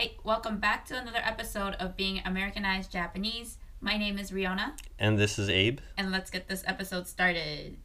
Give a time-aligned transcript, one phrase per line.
[0.00, 3.58] Hi, welcome back to another episode of Being Americanized Japanese.
[3.80, 5.80] My name is Riona, And this is Abe.
[5.96, 7.76] and let's get this episode started.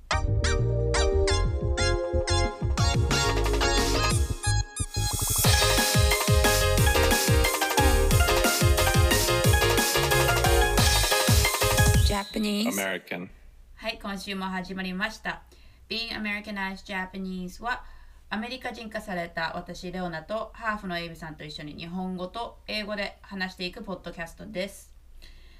[12.07, 12.67] Japanese.
[12.73, 13.29] American.
[13.75, 15.41] はい、今週も始まりました。
[15.89, 17.83] Being Americanized Japanese は
[18.28, 24.92] アメリカ人化された私レオナとハーフのエイブさんと一緒に日本語と英語で話していくポッドキャストです。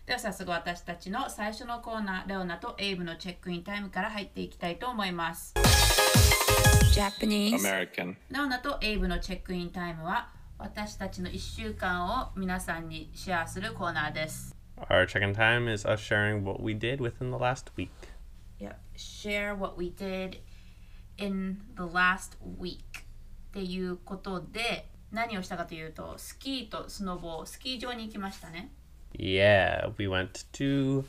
[0.05, 5.55] では早速私たちの最初のコーナーレオナとエイブのチェックインタイムから入っていきたいと思います。
[6.93, 8.17] Japanese American.
[8.33, 10.29] レオナとエイブのチェックインタイムは
[10.59, 14.57] 私たちの1週間を皆さんにシェアするコーナーです。
[14.91, 17.91] Our check in time is us sharing what we did within the last week.
[18.59, 20.39] yeah, share what we did
[21.19, 28.71] in the last week っていうことで何をしたかというとスキーとスノボースキー場に行きましたね
[29.19, 31.05] Yeah, we went to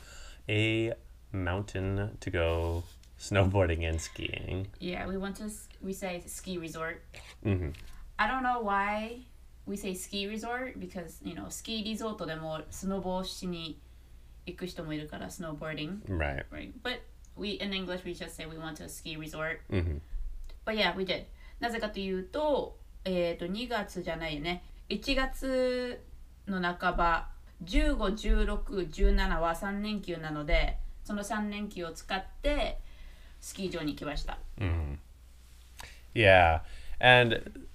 [0.47, 0.93] a
[1.33, 2.83] mountain to go
[3.19, 4.67] snowboarding and skiing.
[4.79, 5.49] Yeah, we went to
[5.83, 7.01] we say ski resort
[7.43, 7.69] hmm
[8.17, 9.19] I don't know why
[9.65, 13.79] we say ski resort because you know スキーリゾートでもスノボーしに
[14.45, 16.45] 行く人もいるから snowboarding Right.
[16.51, 16.99] right but
[17.36, 19.98] we in English we just say we went to a ski resort hmm
[20.64, 21.26] But yeah, we did.
[21.60, 24.62] なぜかというと、えっ、と、2月じゃないよね。
[24.88, 26.00] 1月
[26.46, 27.28] の半ば、
[27.64, 32.78] 15、16、17は3連休なので、その3連休を使って、
[33.40, 34.38] スキー場に行きました。
[36.14, 36.60] Yeah.
[37.00, 37.66] And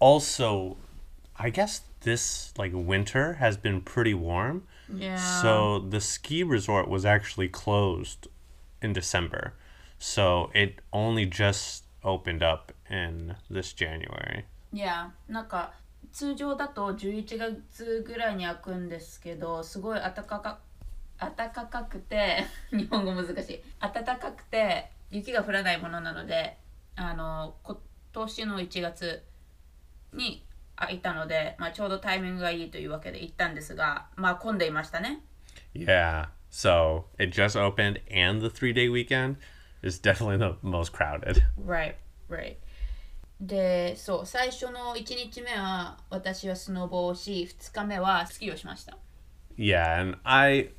[0.00, 0.76] also,
[1.36, 4.62] I guess this like winter has been pretty warm.
[4.94, 5.16] Yeah.
[5.16, 8.28] So the ski resort was actually closed
[8.81, 9.53] in December.
[9.99, 14.45] So it only just opened up in this January.
[14.71, 15.73] いや、なんか、
[16.11, 20.59] 通常だと11月ぐらいに開くんですけど、すごい暖かか
[21.19, 23.63] 暖かくて、 日本語難しい。
[23.79, 26.57] 暖かくて、雪が降らないものなので、
[26.95, 27.79] あの、今
[28.13, 29.23] 年の1月
[30.13, 35.21] に開いたので、まあ、ちょうどタイミングがいいというわけで行ったんですが、まあ混んでいましたね。
[35.73, 36.29] Yeah.
[36.50, 39.36] So it just opened and the three day weekend
[39.82, 41.42] is definitely the most crowded.
[41.56, 41.96] Right,
[42.28, 42.56] right.
[43.40, 48.96] で、そう、最初の1日目は私はスノボをし、2日目はスキーをしました。
[49.58, 50.70] Yeah, and I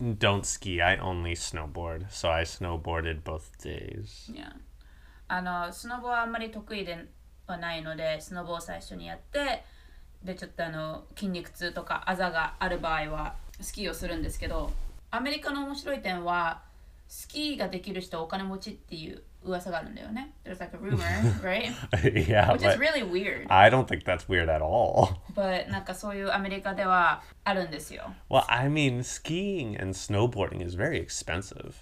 [0.00, 0.82] don't ski.
[0.82, 2.08] I only snowboard.
[2.10, 4.30] So I snowboarded both days.
[4.32, 4.52] Yeah.
[5.28, 7.06] あのスノボはあんまり得意で
[7.46, 9.64] はないのでスノボを最初にやって
[10.22, 14.70] でちょっとあの筋肉痛とかあざがある場合はスキーをするんですけど
[15.10, 16.62] アメリカの面白い点は
[17.08, 21.02] スキーができる人はお金持ちっていう噂があるんだよね There's like a rumor,
[21.42, 21.72] right?
[22.28, 25.16] yeah, Which is but really weird I don't think that's weird at all.
[25.34, 31.74] but なんかそういうアメリカではあるんですよ Well, I mean, skiing and snowboarding is very expensive.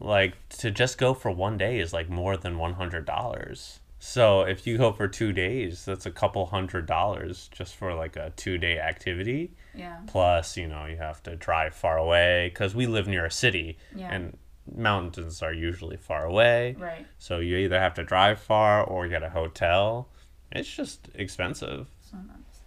[0.00, 3.80] Like to just go for one day is like more than one hundred dollars.
[3.98, 8.16] So if you go for two days, that's a couple hundred dollars just for like
[8.16, 9.50] a two day activity.
[9.74, 13.30] Yeah Plus, you know, you have to drive far away because we live near a
[13.30, 14.10] city, Yeah.
[14.12, 14.36] and
[14.76, 16.74] mountains are usually far away.
[16.78, 20.08] Right So you either have to drive far or get a hotel.
[20.52, 21.86] It's just expensive.
[22.02, 22.64] そうなんです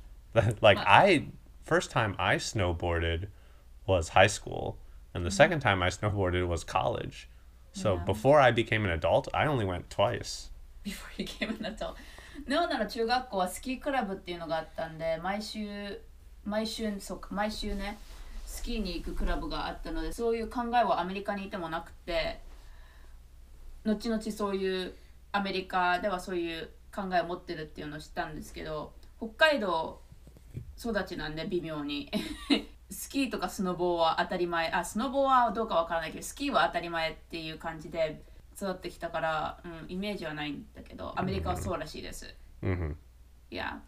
[0.61, 1.27] like Well- I
[1.65, 3.27] first time I snowboarded
[3.85, 4.77] was high school
[5.13, 7.29] and the second time I snowboarded was college.
[7.73, 8.05] So Yeah.
[8.05, 10.49] before I became an adult, I only went twice.
[10.83, 11.95] before you came in だと
[12.47, 16.01] ネオナの中学校はスキークラブっていうのがあったんで毎週
[16.48, 17.98] 毎週そうか毎週ね
[18.46, 22.40] スキーに行くクラブがあったのでそういう考えはアメリカにいてもなくて
[23.84, 24.94] 後々そういう
[25.32, 30.00] アメリカではそういう考えを持ってるっていうのを知ったんですけど北海道
[30.78, 32.10] 育ちなんで微妙に
[32.90, 38.24] スキーとかスノボーは当たり前あスノボーはどうかわからないけどスキーは当たり前っていう感じで
[38.56, 42.34] 育ってきたから、うん、イメージはないんだけどアメリカはそうらしいです。
[42.62, 42.94] hmm
[43.50, 43.78] Yeah.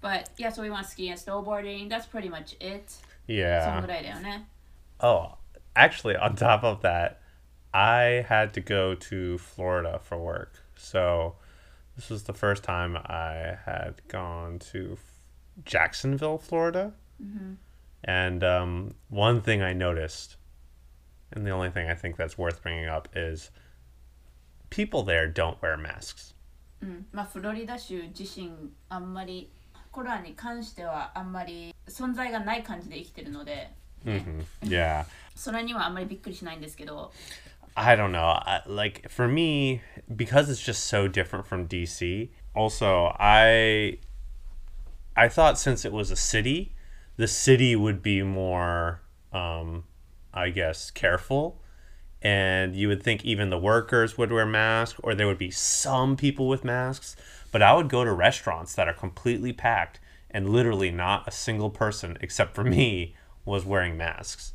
[0.00, 1.88] But yeah, so we went skiing and snowboarding.
[1.88, 2.90] That's pretty much it.
[3.26, 3.80] そん Yeah.
[3.80, 4.46] ぐらいだよね。
[5.00, 5.36] Oh,
[5.74, 7.16] actually, on top of that,
[7.72, 10.62] I had to go to Florida for work.
[10.76, 11.36] So
[11.96, 15.20] this was the first time I had gone to F-
[15.64, 16.92] Jacksonville, Florida.
[18.04, 20.36] And um, one thing I noticed,
[21.32, 23.50] and the only thing I think that's worth bringing up, is
[24.68, 26.34] people there don't wear masks.
[26.82, 29.50] うん、まあフロリダ州自身あんまり
[29.90, 33.70] コロナに関してはあんまり存在がない感じで生きてるので
[34.04, 35.04] hmm Yeah.
[35.34, 37.12] それにはあんまりびっくりしないんですけど
[37.76, 38.40] I don't know.
[38.46, 39.80] I, like for me,
[40.14, 42.28] because it's just so different from DC.
[42.54, 43.98] Also, I
[45.16, 46.74] I thought since it was a city,
[47.16, 49.00] the city would be more,
[49.32, 49.84] um,
[50.32, 51.60] I guess, careful.
[52.22, 56.16] And you would think even the workers would wear masks, or there would be some
[56.16, 57.16] people with masks.
[57.52, 60.00] But I would go to restaurants that are completely packed,
[60.30, 63.14] and literally not a single person, except for me,
[63.44, 64.52] was wearing masks.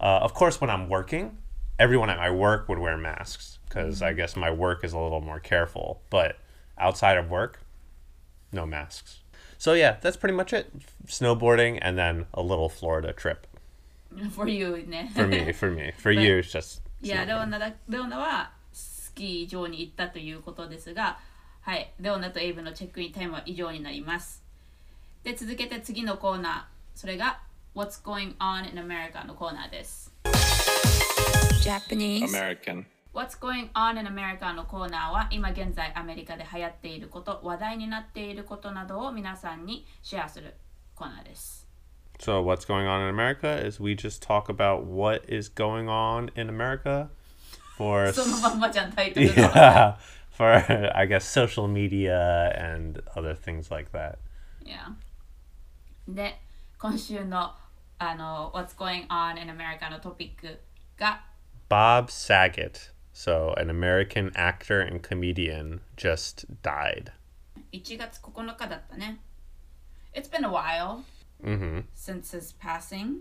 [0.00, 1.38] Uh, of course, when I'm working,
[1.78, 5.20] everyone at my work would wear masks because I guess my work is a little
[5.20, 6.02] more careful.
[6.10, 6.36] But
[6.78, 7.60] outside of work,
[8.52, 9.20] no masks.
[9.58, 10.70] So yeah, that's pretty much it.
[11.06, 13.46] Snowboarding and then a little Florida trip
[14.30, 15.52] For you ね for me.
[15.52, 17.46] For me, for you, it's just いやレオ snowboarding.
[17.46, 21.18] ナだレオナはスキー場に行ったということですが
[21.61, 24.43] はいレオナとエイブのチェックインタイムは以上になります
[25.23, 27.41] で続けて次のコーナーそれが
[27.75, 30.13] What's Going On in America のコーナーです
[31.61, 32.23] Japanese.
[32.23, 32.85] American.
[33.13, 40.55] What's Going On in America のコーナーは今現在アメリカで流行っていること話題になっていることなどを皆さんにシェアする
[40.95, 41.67] コーナーです
[42.19, 46.31] So what's going on in America is we just talk about what is going on
[46.39, 47.09] in America
[47.77, 50.52] for そのまんまじゃんタイトルが yeah for
[50.94, 54.18] I guess social media and other things like that.
[54.64, 54.94] Yeah.
[56.06, 56.40] で、
[56.78, 57.54] 今週の
[57.98, 60.60] あの What's Going On in America のトピック
[60.98, 61.24] が
[61.68, 67.12] Bob Saget, so an American actor and comedian, just died.
[67.72, 69.20] 1月9日だったね。
[70.12, 71.04] It's been a while
[71.42, 73.20] hmm since his passing,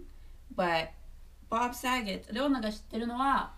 [0.56, 0.90] but
[1.50, 3.54] Bob Saget、レオナが知ってるのは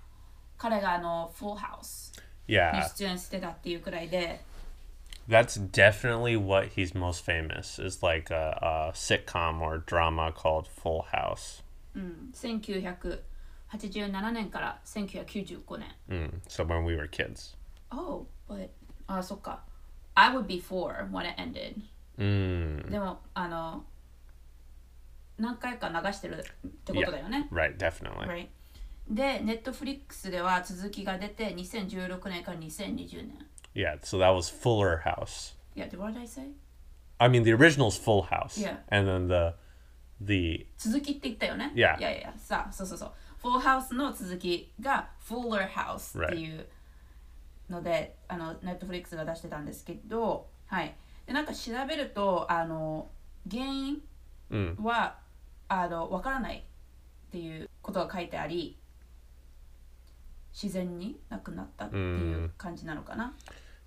[0.57, 2.13] 彼があの Full House
[2.49, 4.41] に Yeah, 出演してたっていうくらいで、
[5.27, 11.05] that's definitely what he's most famous is like a, a sitcom or drama called Full
[11.11, 11.63] House.
[11.95, 15.95] 1987年から1995年。
[16.09, 17.55] Mm, so when we were kids.
[17.91, 18.69] Oh, but
[19.07, 19.63] あ、そっか。
[20.15, 21.81] I would be four when it ended.
[22.17, 23.85] Mm, でもあの
[25.37, 26.41] 何回か流してるっ
[26.85, 27.49] てことだよね。
[27.51, 28.25] right, definitely.
[28.27, 28.47] Right?
[29.10, 33.46] で、ネットフリックスでは続きが出て2016年から2020年。
[33.74, 35.56] Yeah, so that was Fuller House.
[35.74, 36.50] Yeah, what did I say?
[37.18, 38.56] I mean, the original's Full House.
[38.56, 38.76] Yeah.
[38.88, 39.54] And then the
[40.20, 41.72] the 続きって言ったよね。
[41.74, 41.98] Yeah.
[41.98, 43.12] いやいや、さあ、そうそうそう。
[43.42, 46.66] Full House の続きが Fuller House っていう
[47.68, 50.94] ので、あの、ネットフリックスが出してたんですけど、はい。
[51.26, 53.10] で、なんか調べると、あの、
[53.50, 54.02] 原因
[54.50, 55.18] mm, は、
[55.68, 58.79] あの、わからないっていうことが書いてあり、
[60.52, 63.34] 自然に亡くなったっていう感じなのかな。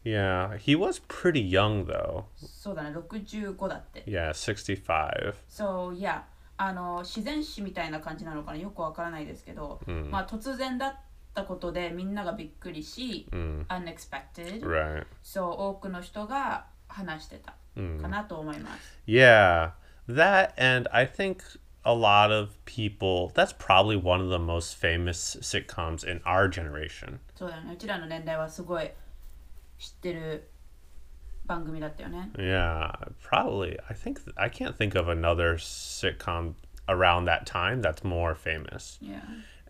[0.04, 2.26] yeah, he was pretty young though.
[2.36, 4.04] そうだね、65だって。
[4.06, 5.34] Yeah, 65.
[5.48, 6.26] そう、いや、
[6.58, 10.96] あの、自然死みたいな感じなのかな、よくわからないですけど、まあ突然だっ
[11.34, 15.06] たことでみんながびっくりし、Mm, unexpected、right.
[15.24, 17.54] そう、多くの人が話してた
[18.02, 19.00] かなと思います。
[19.08, 19.72] Yeah,
[20.08, 21.38] that and I think
[21.85, 23.33] a lot of people.
[23.35, 27.21] That's probably one of the most famous sitcoms in our generation.
[27.35, 28.91] そうだよね、うちらの年代はすごい
[29.79, 30.51] 知ってる
[31.47, 32.31] 番組だったよね。
[32.37, 32.93] Yeah,
[33.23, 33.79] probably.
[33.89, 36.55] I think I can't think of another sitcom
[36.89, 38.99] around that time that's more famous.
[39.01, 39.21] Yeah.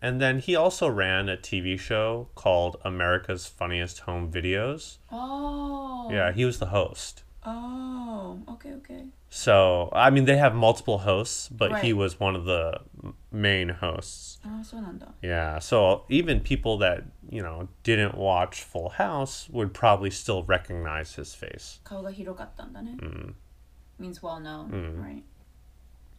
[0.01, 4.97] And then he also ran a TV show called America's Funniest Home Videos.
[5.11, 6.09] Oh.
[6.11, 7.23] Yeah, he was the host.
[7.45, 9.05] Oh, okay, okay.
[9.36, 11.82] So I mean, they have multiple hosts, but right.
[11.82, 12.80] he was one of the
[13.32, 14.38] main hosts.
[14.46, 14.80] Oh, so
[15.22, 15.58] yeah.
[15.58, 21.34] So even people that you know didn't watch Full House would probably still recognize his
[21.34, 21.80] face.
[23.00, 23.34] Mm.
[23.98, 25.02] Means well known, mm.
[25.02, 25.24] right?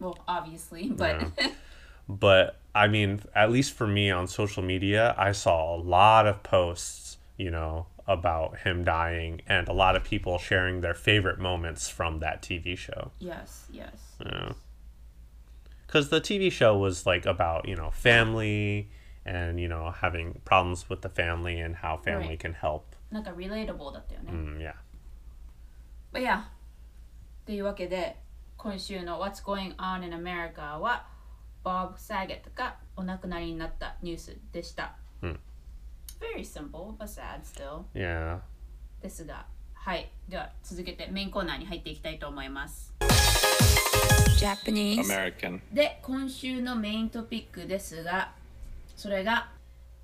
[0.02, 1.22] Well, obviously, but.
[1.40, 1.52] Yeah.
[2.10, 6.44] but I mean, at least for me on social media, I saw a lot of
[6.44, 7.18] posts.
[7.38, 12.19] You know, about him dying and a lot of people sharing their favorite moments from
[12.21, 13.11] that TV show.
[13.21, 14.17] yes, yes.
[14.25, 14.53] Yeah.
[15.87, 18.89] Cuz the TV show was like about, you know, family
[19.25, 22.41] and, you know, having problems with the family and how family Right.
[22.41, 22.85] can help.
[23.11, 24.31] なんか relatable だったよね。
[24.33, 24.75] Mm, yeah.
[26.13, 26.45] But yeah.
[27.47, 28.17] というわけで、
[28.57, 31.07] 今週の What's Going On in America は
[31.65, 34.97] Bob Saget がお亡くなりになったニュースでした。
[36.20, 37.86] Very simple, but sad still.
[37.94, 38.40] Yeah.
[39.02, 40.12] ですが、はい。
[40.28, 42.94] では続けてメインコーナーに入っていきたいと思います。
[44.38, 45.02] Japanese.
[45.04, 45.62] American.
[45.74, 48.34] で今週のメイントピックですが
[48.96, 49.50] それが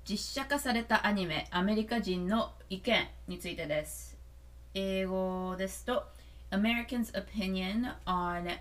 [0.04, 4.16] 実写化されたアニメアメリカ人の意見についてです
[4.74, 6.04] 英語ですと
[6.50, 8.58] Americans opinion on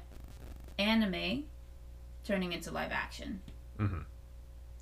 [0.77, 1.43] anime
[2.23, 3.37] turning into live action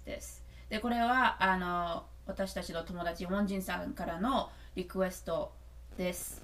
[0.05, 5.52] ですでこれはあの私たちの友達ウォンジンさんからのリクエスト
[5.96, 6.42] です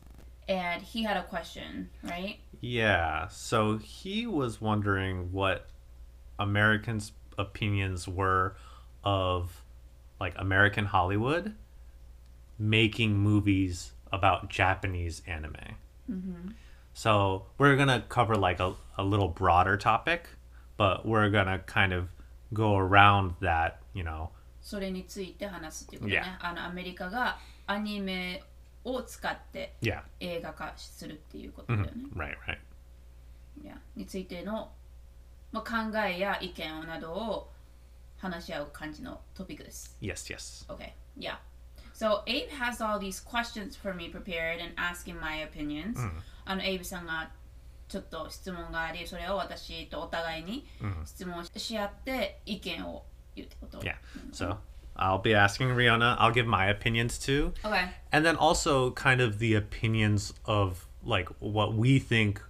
[0.49, 5.69] and he had a question right Yeah, so he was wondering what
[6.39, 8.55] Americans' opinions were
[9.03, 9.65] of
[10.21, 11.55] like American Hollywood
[12.59, 15.77] making movies about Japanese anime.
[16.93, 20.29] So we're gonna cover like a, a little broader topic,
[20.77, 22.09] but we're gonna kind of
[22.53, 24.31] go around that, you know.
[24.66, 26.50] それについて話すっていうことね Yeah.
[26.50, 28.44] あのアメリカがアニメ
[28.84, 30.02] を使って Yeah.
[30.20, 32.58] 映画化するっていうことだよね、Right, right.
[33.64, 34.72] いやについての、
[35.52, 37.52] まあ、考えや意見などを
[38.18, 39.96] 話し合う感じのトピックです。
[40.02, 40.68] Yes, yes.
[40.68, 41.38] Okay, yeah.
[41.94, 45.96] So Abe has all these questions for me prepared and asking my opinions.
[46.44, 47.30] あの Abe さんが
[47.88, 50.66] ちょっと質問があり、それを私とお互いに
[51.06, 53.04] 質問し合って意見を
[53.84, 53.96] Yeah,
[54.32, 54.58] So
[54.96, 56.16] I'll be asking Riona.
[56.20, 57.54] I'll give my opinions too.
[57.64, 57.86] Okay.
[58.12, 62.42] And then also kind of the opinions of like what we think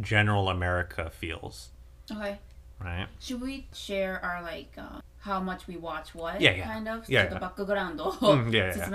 [0.00, 1.70] general America feels.
[2.10, 2.38] Okay.
[2.80, 3.06] Right.
[3.20, 6.64] Should we share our like uh, how much we watch what yeah, yeah.
[6.64, 7.08] kind of?
[7.08, 7.98] Yeah, background.
[8.00, 8.88] mm, yeah, yeah.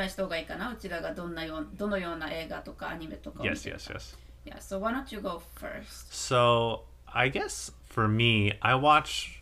[3.45, 4.15] Yes, Yes, yes,
[4.45, 4.59] Yeah.
[4.59, 6.13] So why don't you go first?
[6.13, 6.81] So
[7.11, 9.38] I guess for me, I watch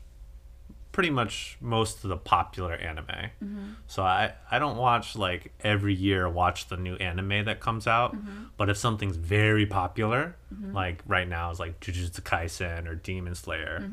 [0.98, 3.06] pretty much most of the popular anime.
[3.06, 3.74] Mm-hmm.
[3.86, 8.16] So I, I don't watch like every year watch the new anime that comes out.
[8.16, 8.46] Mm-hmm.
[8.58, 10.74] But if something's very popular, mm-hmm.
[10.74, 13.88] like right now is like Jujutsu Kaisen or Demon Slayer,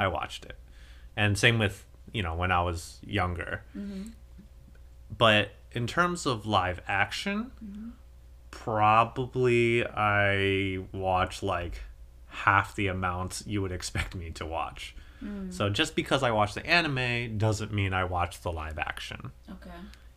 [0.00, 0.56] I watched it.
[1.16, 3.62] And same with, you know, when I was younger.
[5.16, 7.52] But in terms of live action,
[8.50, 11.82] probably I watch like
[12.26, 14.96] half the amount you would expect me to watch.
[15.22, 15.52] Mm.
[15.52, 19.32] So just because I watch the anime doesn't mean I watch the live action.
[19.50, 19.70] Okay.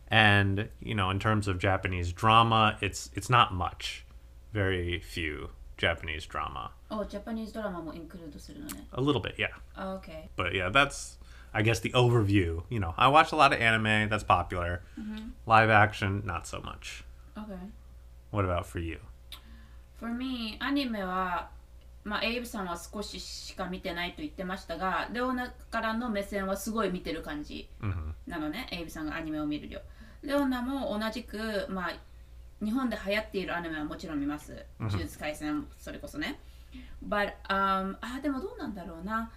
[0.08, 4.04] And you know, in terms of Japanese drama, it's it's not much,
[4.52, 6.70] very few Japanese drama.
[6.90, 8.36] Oh, Japanese drama include
[8.92, 9.48] A little bit, yeah.
[9.76, 10.28] Oh, okay.
[10.36, 11.16] But yeah, that's
[11.54, 12.62] I guess the overview.
[12.68, 14.08] You know, I watch a lot of anime.
[14.08, 14.82] That's popular.
[14.98, 15.30] Mm-hmm.
[15.46, 17.04] Live action, not so much.
[17.36, 17.60] Okay.
[18.30, 18.98] What about for you?
[19.96, 20.96] For me, anime
[22.04, 29.80] まあ、エイブさんは少ししか見てないと言ってましたが、レオナからの目線はすごい見てる感じ hmm なのね、エイブさんがアニメを見る量。
[30.22, 31.92] レオナも同じく、まあ、
[32.64, 34.64] 日本で流行っているアニメはもちろん見ます。
[34.80, 36.40] 呪術廻戦、それこそね。
[37.06, 39.30] But, um, あ、でもどうなんだろうな。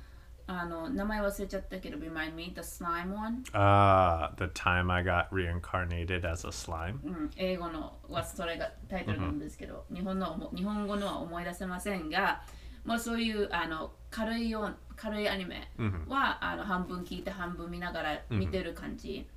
[0.47, 3.43] あの、名前忘れちゃったけど、remind me, the slime one?
[3.51, 6.99] Uh, the time I got reincarnated as a slime.
[7.03, 12.43] うん、英語のはそれがタイトルなんですけど、日本の日本語のは思い出せませんが、
[12.83, 15.71] まあ、そういうあの軽いよう軽いアニメ
[16.07, 19.27] は、あの半分聞いて半分見ながら見てる感じ、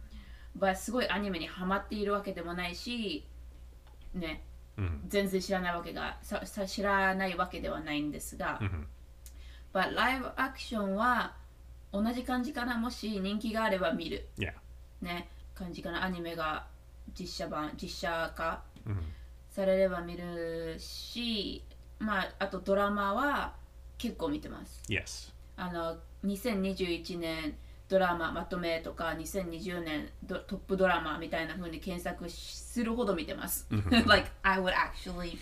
[0.58, 3.26] まあすごいアニメにハマっているわけでもないし
[4.12, 4.42] ね、
[5.08, 8.68] 全然知らないわけがささ知らないわけではないんですが、But ラ
[9.74, 11.34] イブアクションは
[11.92, 12.76] 同じ感じかな。
[12.76, 14.28] もし人気があれば見る。
[14.38, 14.52] Yeah.
[15.00, 15.28] ね。
[15.54, 16.04] 感じかな。
[16.04, 16.66] アニメが
[17.18, 18.62] 実写版実写化
[19.50, 21.64] されれば見るし
[21.98, 23.54] まああとドラマは
[23.96, 24.82] 結構見てます。
[24.88, 25.32] Yes.
[25.56, 27.56] あの2021年
[27.88, 33.66] ドラマまとめとか2020年ドトップドラマみたいな風に検索するほど見てます。
[34.06, 35.38] like I would actually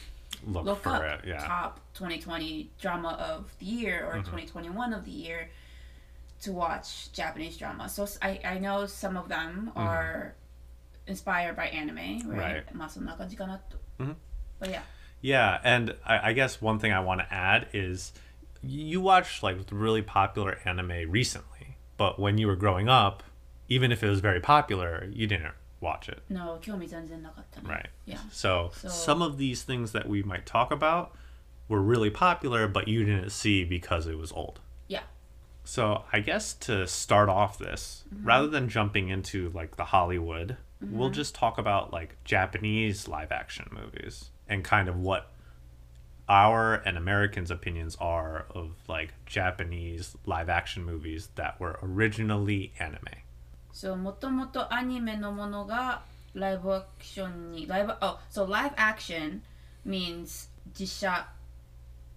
[0.47, 1.29] look, look for up it.
[1.29, 1.39] Yeah.
[1.39, 4.21] Top 2020 drama of the year or mm-hmm.
[4.21, 5.51] 2021 of the year
[6.43, 7.89] to watch Japanese drama.
[7.89, 9.79] So I, I know some of them mm-hmm.
[9.79, 10.35] are
[11.07, 12.39] inspired by anime, right?
[12.39, 12.65] right.
[13.99, 14.13] Mm-hmm.
[14.59, 14.83] But yeah.
[15.21, 18.13] Yeah, and I, I guess one thing I want to add is
[18.63, 23.23] you watched like really popular anime recently, but when you were growing up,
[23.69, 27.70] even if it was very popular, you didn't watch it, No, 興味全然なかったね。
[27.70, 27.90] right?
[28.06, 28.18] Yeah.
[28.32, 31.12] So, So- some of these things that we might talk about
[31.68, 34.60] were really popular, but you didn't see because it was old.
[34.88, 35.02] Yeah.
[35.64, 41.10] So I guess to start off this, rather than jumping into like the Hollywood, we'll
[41.12, 45.32] just talk about like Japanese live action movies and kind of what
[46.28, 53.22] our and Americans' opinions are of like Japanese live action movies that were originally anime.
[53.76, 56.04] そう、もともとアニメのものが
[56.34, 59.42] ライブアクションに、ライブ、oh, so live action
[59.86, 61.28] means 実写、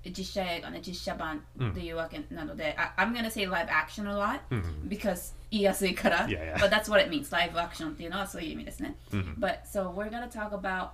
[0.04, 4.40] 実写映画ね、実写版っていうわけなので、I, I'm gonna say live action a lot
[4.88, 6.58] because 言いやすいから、 Yeah, yeah.
[6.58, 8.96] but that's what it means, live action っていうのはそういう意味ですね。
[9.10, 10.90] But so we're gonna talk about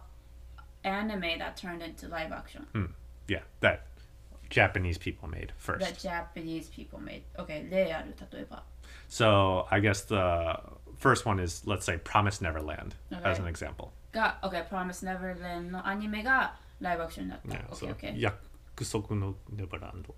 [0.82, 2.66] anime that turned into live action
[3.26, 3.80] Yeah, that
[4.48, 5.80] Japanese people made first.
[5.80, 7.22] that Japanese people made.
[7.36, 8.62] Okay, 例ある、例えば。
[9.08, 10.60] So I guess the
[10.98, 13.42] first one is let's say Promise Neverland as Okay.
[13.42, 13.90] an example.
[14.12, 17.48] が、OK、Promise Neverland のアニメがライブアクションになった。
[17.56, 18.12] Yeah, OK、so OK。
[18.18, 18.32] Ya-
[18.76, 20.14] 約束のネバーランド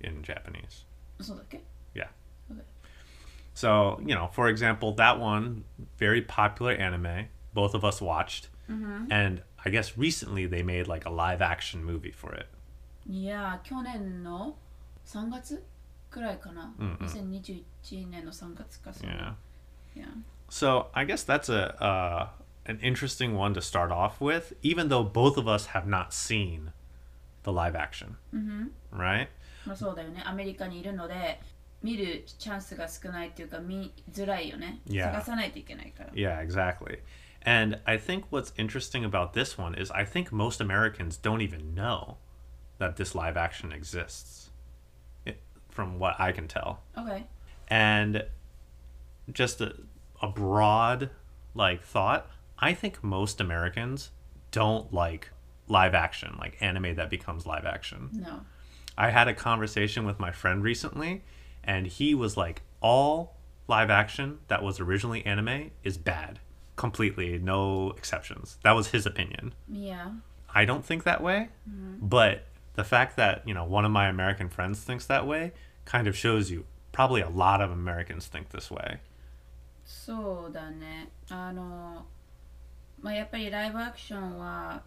[0.00, 0.84] in Japanese.
[1.20, 1.62] そうだっけ
[1.94, 2.08] Yeah.
[2.52, 2.62] Okay.
[3.54, 5.64] So, you know, for example, that one,
[5.98, 8.48] very popular anime, both of us watched.
[8.68, 12.46] And I guess recently they made like a live action movie for it.
[13.06, 14.56] いやー去年の
[15.06, 15.64] 3月
[16.12, 19.34] くらいかな、うんうん2021年の3月かその Yeah.
[19.94, 20.04] Yeah.
[20.48, 22.28] So I guess that's a uh,
[22.66, 26.72] an interesting one to start off with, even though both of us have not seen
[27.42, 28.16] the live action,
[28.92, 29.28] right?
[29.66, 31.40] まあそうだよねアメリカにいるので
[31.82, 35.12] 見るチャンスが少ないっていうか見づらいよね Yeah.
[35.12, 37.00] 探さないといけないから Yeah, exactly.
[37.44, 41.74] And I think what's interesting about this one is I think most Americans don't even
[41.74, 42.16] know
[42.78, 44.41] that this live action exists, it,
[45.73, 46.81] from what I can tell.
[46.97, 47.25] OK
[47.67, 48.25] And
[49.31, 49.75] just a,
[50.21, 51.09] a broad
[51.55, 54.11] like thought, I think most Americans
[54.51, 55.29] don't like
[55.67, 58.09] live action, like anime that becomes live action.
[58.13, 58.41] No
[58.97, 61.23] I had a conversation with my friend recently,
[61.63, 63.35] and he was like, all
[63.67, 66.39] live action that was originally anime is bad.
[66.75, 68.57] Completely, no exceptions.
[68.63, 69.53] That was his opinion.
[69.69, 70.11] yeah
[70.55, 72.05] I don't think that way, mm-hmm.
[72.05, 75.52] but the fact that, you know, one of my American friends thinks that way
[75.84, 78.98] kind of shows you probably a lot of Americans think this way.
[79.84, 82.04] そうだねあの
[83.00, 84.82] まあやっぱりライブアクションは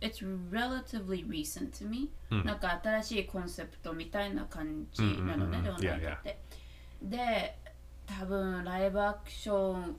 [0.00, 6.38] It's relatively recent to me、うんなんか新しいコンセプトみたいな感じなのね、うんうんうんではないかって。
[7.02, 7.56] で、
[8.06, 9.96] 多分ライブアクション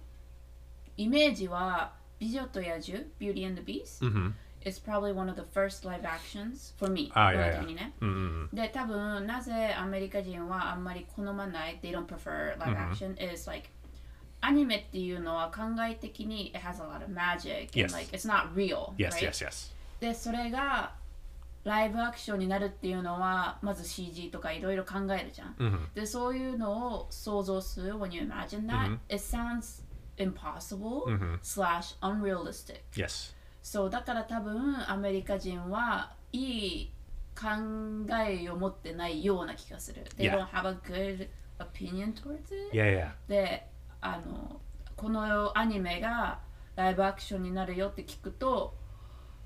[0.98, 4.32] イメージは美女と野獣 Beauty and the Beast、 Mm-hmm.
[4.65, 8.55] is probably one of the first live actions for me あいやいや俺的にね Mm-hmm.
[8.55, 13.69] で多分なぜアメリカ人はあんまり好まない they don't prefer live action is like
[14.43, 17.93] アニメっていうのは考え的に it has a lot of magic and Yes.
[17.93, 19.29] like it's not real Yes, right?
[19.31, 19.73] yes, yes.
[20.01, 20.95] でそれが
[21.65, 25.95] ライブアクションになるっていうのはまず CG とかいろいろ考えるじゃん、Mm-hmm.
[25.95, 29.83] でそういうのを想像する when you imagine that、it sounds
[30.17, 31.05] impossible、
[31.43, 33.35] slash unrealistic Yes.
[33.63, 36.39] そうだから多分アメリカ人はい
[36.83, 36.93] い
[37.35, 37.47] 考
[38.27, 40.05] えを持ってないような気がする。
[40.17, 42.77] They don't have a good opinion towards it.
[42.77, 43.11] Yeah, yeah.
[43.29, 43.67] で、
[44.01, 44.61] あの、
[44.97, 46.41] このアニメが
[46.77, 48.75] ライブアクションになるよって聞くと、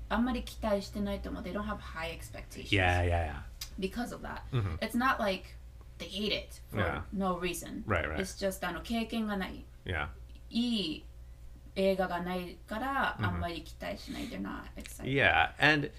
[0.09, 1.43] あんまり期待してないと思う。
[1.43, 3.33] They don't have high expectations Yeah, yeah, yeah.
[3.79, 4.41] because of that.
[4.79, 5.45] It's not like
[5.97, 7.01] they hate it for Yeah.
[7.13, 7.83] no reason.
[7.87, 8.17] Right, right.
[8.19, 9.65] It's just あの経験がない。
[9.85, 10.07] Yeah.
[10.49, 11.05] いい
[11.76, 14.24] 映画がないから、あんまり期待しない。
[14.24, 15.10] They're not excited.
[15.10, 15.90] Yeah, and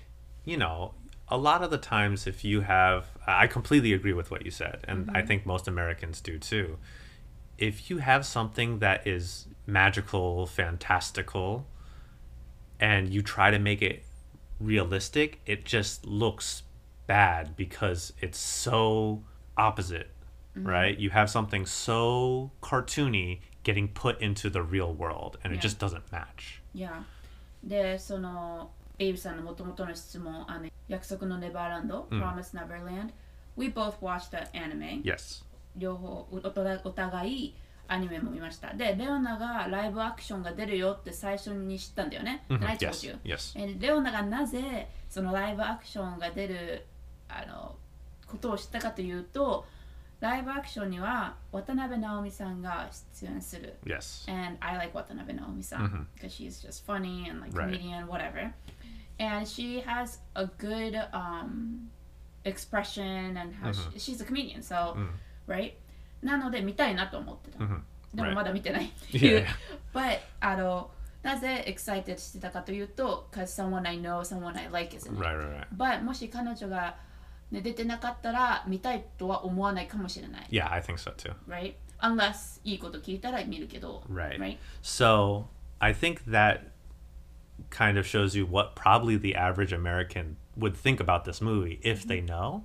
[0.45, 0.93] you know,
[1.31, 4.81] a lot of the times if you have I completely agree with what you said
[4.87, 6.77] and I think most Americans do too.
[7.57, 11.65] If you have something that is magical, fantastical
[12.79, 14.03] and you try to make it
[14.59, 16.63] realistic, it just looks
[17.07, 19.23] bad because it's so
[19.57, 20.09] opposite,
[20.55, 20.97] right?
[20.97, 25.60] You have something so cartoony getting put into the real world and it Yeah.
[25.68, 26.60] just doesn't match.
[26.74, 27.02] いや
[27.64, 33.10] でそのエイブさんのもともとの質問あの約束のネバーランド、Promise Neverland
[33.56, 35.44] We both watched the anime Yes.
[35.76, 36.40] 両方お
[36.84, 37.54] お互い
[37.88, 43.06] アニメも見ましたでレオナがライブアクションが出るよって最初に知ったんだよね、I told Yes.
[43.06, 43.58] you Yes.
[43.60, 46.84] えレオナがなぜそのライブアクションが出る
[47.28, 47.76] あの
[48.26, 49.66] ことを知ったかというと
[50.19, 52.89] ライブアクションには渡辺直美さんが
[53.19, 54.29] 出演する Yes.
[54.31, 57.71] and I like Watanabe Naomi-san because she's just funny and like Right.
[57.79, 58.53] comedian, whatever.
[59.19, 61.89] And she has a good um,
[62.45, 64.97] expression and how she, she's a comedian, so
[65.47, 65.73] right.
[66.21, 67.59] なので見たいなと思ってた。
[67.59, 67.79] でも
[68.29, 68.33] Right.
[68.35, 69.47] まだ見てないってい Yeah, う yeah.。
[69.93, 70.91] But あの
[71.23, 75.19] なぜ excited してたかというと、because someone I know, someone I like is in it.
[75.21, 75.67] Right, right, right.
[75.75, 76.95] But もし彼女が、
[77.51, 80.47] ね、出てなかったら見たいとは思わないかもしれない。
[80.49, 81.33] Yeah, I think so too.
[81.47, 81.75] Right?
[81.99, 84.03] Unless いいこと聞いたら見るけど。
[84.09, 84.39] Right.
[84.39, 84.57] Right?
[84.81, 85.47] So
[85.79, 86.71] I think that
[87.69, 92.07] kind of shows you what probably the average American would think about this movie if
[92.07, 92.63] they know.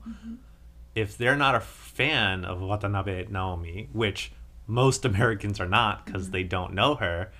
[0.94, 4.32] If they're not a fan of Watanabe Naomi, which
[4.66, 7.30] most Americans are not because they don't know her,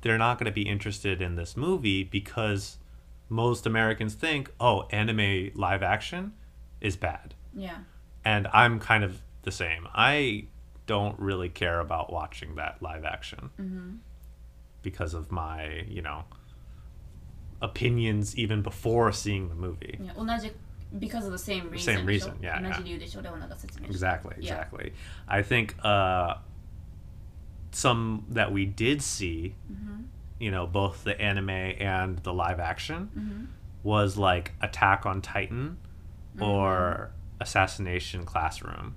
[0.00, 2.78] they're not going to be interested in this movie because
[3.28, 6.32] most Americans think, oh, anime live action
[6.81, 7.35] is bad.
[7.55, 7.77] Yeah.
[8.25, 9.87] And I'm kind of the same.
[9.93, 10.45] I
[10.85, 13.89] don't really care about watching that live action mm-hmm.
[14.81, 16.23] because of my, you know,
[17.61, 19.99] opinions even before seeing the movie.
[20.01, 20.11] Yeah,
[20.97, 21.97] because of the same reason.
[21.97, 22.59] Same reason, yeah.
[22.59, 22.69] yeah.
[23.85, 24.85] Exactly, exactly.
[24.91, 24.99] Yeah.
[25.27, 26.35] I think uh,
[27.71, 30.03] some that we did see, mm-hmm.
[30.39, 33.45] you know, both the anime and the live action, mm-hmm.
[33.83, 35.77] was like Attack on Titan
[36.40, 38.96] or Assassination Classroom.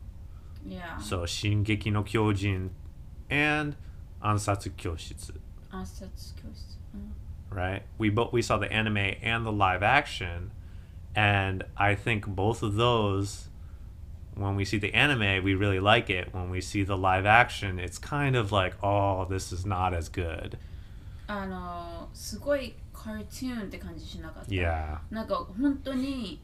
[0.66, 0.98] Yeah.
[0.98, 2.70] So Shingeki no Kyojin
[3.30, 3.76] and
[4.24, 5.36] Ansatsu Kyoshitsu,
[5.70, 6.78] 暗殺教室。
[6.94, 7.14] うん。
[7.56, 7.84] right?
[7.98, 10.52] We both we saw the anime and the live action,
[11.16, 13.50] and I think both of those
[14.36, 16.34] when we see the anime, we really like it.
[16.34, 20.10] When we see the live action, it's kind of like, oh, this is not as
[20.10, 20.58] good.
[21.30, 24.50] あのすごいカートゥーンって感じしなかった。
[24.50, 25.00] Yeah.
[25.12, 26.42] なんか本当に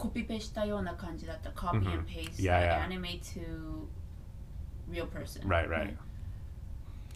[0.00, 1.50] コピペしたような感じだった。
[1.50, 2.84] Copy and paste Yeah, yeah.
[2.84, 3.88] anime to
[4.90, 5.46] real person.
[5.46, 5.96] Right, right.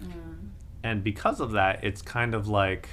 [0.03, 0.53] うん。
[0.83, 2.89] And because of that, it's kind of like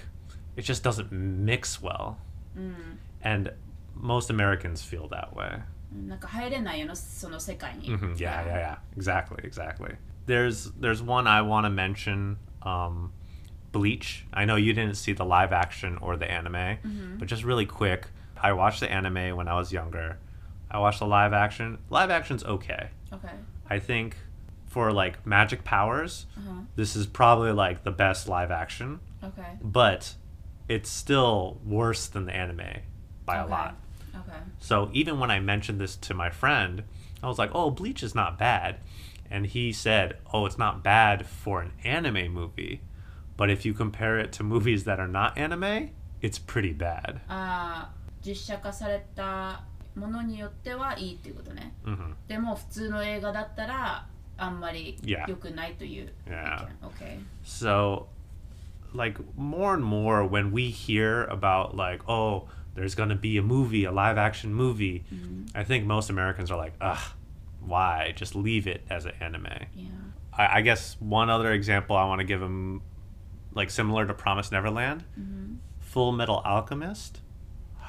[0.58, 2.16] it just doesn't mix well.
[2.56, 3.00] うん。
[3.24, 3.54] And
[3.96, 5.62] most Americans feel that way.
[6.08, 7.88] なんか入れないよなその世界に。
[7.98, 8.78] hmm Yeah, yeah, yeah.
[8.98, 9.96] Exactly, exactly.
[10.26, 12.38] There's there's one I want to mention.
[12.62, 13.12] Um,
[13.72, 14.26] Bleach.
[14.34, 18.08] I know you didn't see the live action or the anime, but just really quick,
[18.43, 20.19] I watched the anime when I was younger.
[20.71, 21.79] I watched the live action.
[21.91, 22.89] Live action's okay.
[23.13, 23.37] Okay.
[23.71, 24.17] I think
[24.67, 26.63] for like magic powers, Uh-huh.
[26.77, 29.53] this is probably like the best live action, Okay.
[29.63, 30.15] but
[30.69, 32.81] it's still worse than the anime
[33.27, 33.77] by a lot.
[34.21, 34.39] Okay.
[34.59, 36.85] So even when I mentioned this to my friend,
[37.23, 38.77] I was like, "Oh, Bleach is not bad,"
[39.31, 42.81] and he said, "Oh, it's not bad for an anime movie,
[43.37, 47.35] but if you compare it to movies that are not anime, it's pretty bad." あ
[47.87, 47.89] あ、
[48.26, 49.63] 実写化された
[49.96, 51.74] ものによってはいいっていうことね。
[51.84, 54.06] hmm でも普通の映画だったら
[54.38, 55.28] あんまり Yeah.
[55.30, 56.36] 良くないという意見。
[56.36, 56.68] Yeah.
[56.84, 57.20] Okay.
[57.44, 58.08] So,
[58.94, 63.86] like more and more when we hear about like, "Oh, there's gonna be a movie,
[63.86, 65.04] a live action movie,"
[65.54, 67.16] I think most Americans are like, "Ugh,
[67.66, 68.13] why?
[68.16, 69.88] Just leave it as an anime." Yeah.
[70.34, 72.82] I, I guess one other example I want to give him,
[73.56, 75.04] like similar to Promise Neverland,
[75.80, 77.21] Full Metal Alchemist,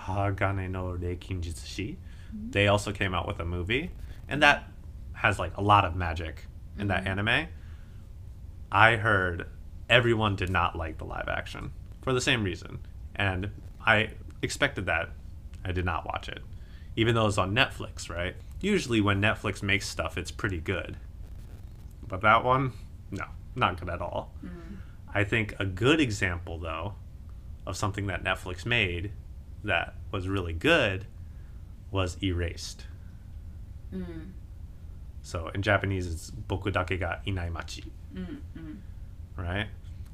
[0.06, 1.96] Hagane no Renkinjutsushi.
[1.96, 2.52] Mm-hmm.
[2.52, 3.92] They also came out with a movie,
[4.28, 4.70] and that
[5.14, 6.46] has like a lot of magic
[6.78, 7.20] in that mm-hmm.
[7.20, 7.48] anime.
[8.72, 9.48] I heard
[9.90, 12.80] everyone did not like the live action for the same reason,
[13.16, 13.52] and
[13.86, 14.10] I
[14.42, 15.10] expected that.
[15.66, 16.42] I did not watch it,
[16.96, 18.36] even though it's on Netflix, right?
[18.60, 20.98] Usually, when Netflix makes stuff, it's pretty good.
[22.06, 22.74] But that one,
[23.12, 24.34] no, not good at all.
[24.44, 24.76] Mm-hmm.
[25.14, 26.96] I think a good example, though,
[27.66, 29.12] of something that Netflix made
[29.65, 31.07] that was really good
[31.91, 32.87] was Erased.
[33.93, 34.35] うん。
[35.23, 38.83] So in Japanese, it's Boku dake ga inai machi, うんうん。
[39.37, 39.69] right?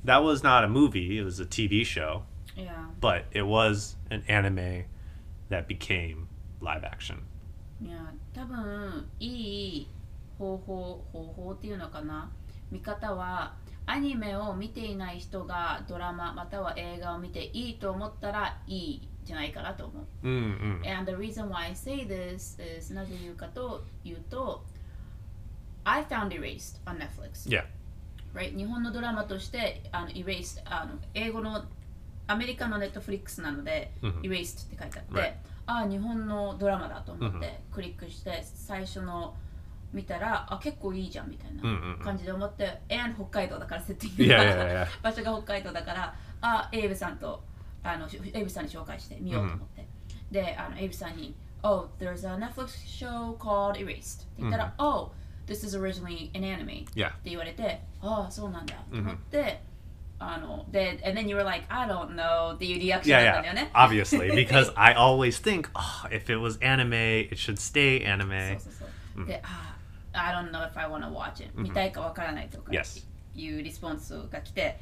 [0.04, 2.22] That was not a movie, it was a TV show,
[2.56, 2.86] Yeah.
[3.00, 4.84] but it was an anime
[5.50, 6.26] that became
[6.60, 7.22] live action.
[7.82, 9.26] いや、多分い
[9.78, 9.88] い
[10.38, 12.30] 方法方法っていうのかな。
[12.70, 13.54] 見方は
[13.86, 20.27] アニメを見ていない人がドラマまたは映画を見ていいと思ったらいい じゃないかなと思う。
[20.27, 20.97] Mm-mm.
[20.99, 24.63] And the reason why I say this is なぜ言うかというと
[25.83, 27.47] I found Erased on Netflix.
[27.49, 27.63] Yeah.
[28.33, 28.55] Right?
[28.55, 31.63] 日本のドラマとしてあの Erased あの英語の
[32.27, 34.21] アメリカの Netflix なので、Mhm.
[34.21, 35.33] Erased って書いてあって、Right.
[35.67, 39.35] あ日本のドラマだと思ってクリックして最初の
[39.93, 44.33] 見たらあ結構いいじゃんみたいうんうんうなん感じで思って、and 北海道だからセッティング
[44.75, 44.87] が.
[45.01, 47.43] 場所が北海道だからあエイブさんと
[47.82, 49.86] あのしエイブさんに紹介してみようと思って、
[50.30, 55.12] であのエイブさんに「Oh, there's a Netflix show called Erased」って言ったら「Oh,
[55.46, 57.12] this is originally an anime」って Yeah.
[57.24, 59.60] 言われて「ああそうなんだ」と思って、
[60.18, 63.64] あので and then you were like I don't know っていうリアクション Yeah, だったんだよ yeah.
[63.64, 68.28] ね Obviously, because I always think, oh, if it was anime, it should stay そう
[68.28, 68.58] anime.
[68.60, 68.72] そう
[69.16, 69.26] そう。
[69.26, 69.76] で、あ、
[70.12, 71.50] I don't know if I want to watch it.
[71.54, 73.06] 見たいかわからないとか Yes.
[73.34, 74.78] いうリスポンスが来て、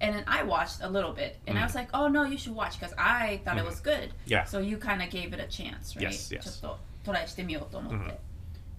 [0.00, 2.54] and then I watched a little bit, and I was like, oh no, you should
[2.54, 4.12] watch because I thought it was good.
[4.26, 4.44] Yeah.
[4.44, 6.02] So you kind of gave it a chance, right?
[6.04, 6.44] Yes, yes.
[6.44, 8.18] ちょっとトライしてみようと思って。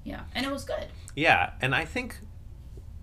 [0.03, 0.87] Yeah, and it was good.
[1.15, 2.19] Yeah, and I think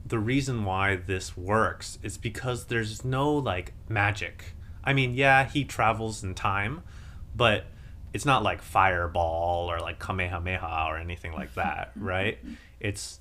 [0.07, 4.55] the reason why this works is because there's no like magic.
[4.85, 6.83] I mean, yeah, he travels in time,
[7.35, 7.65] but
[8.13, 12.39] it's not like fireball or like kamehameha or anything like that, right?
[12.79, 13.21] It's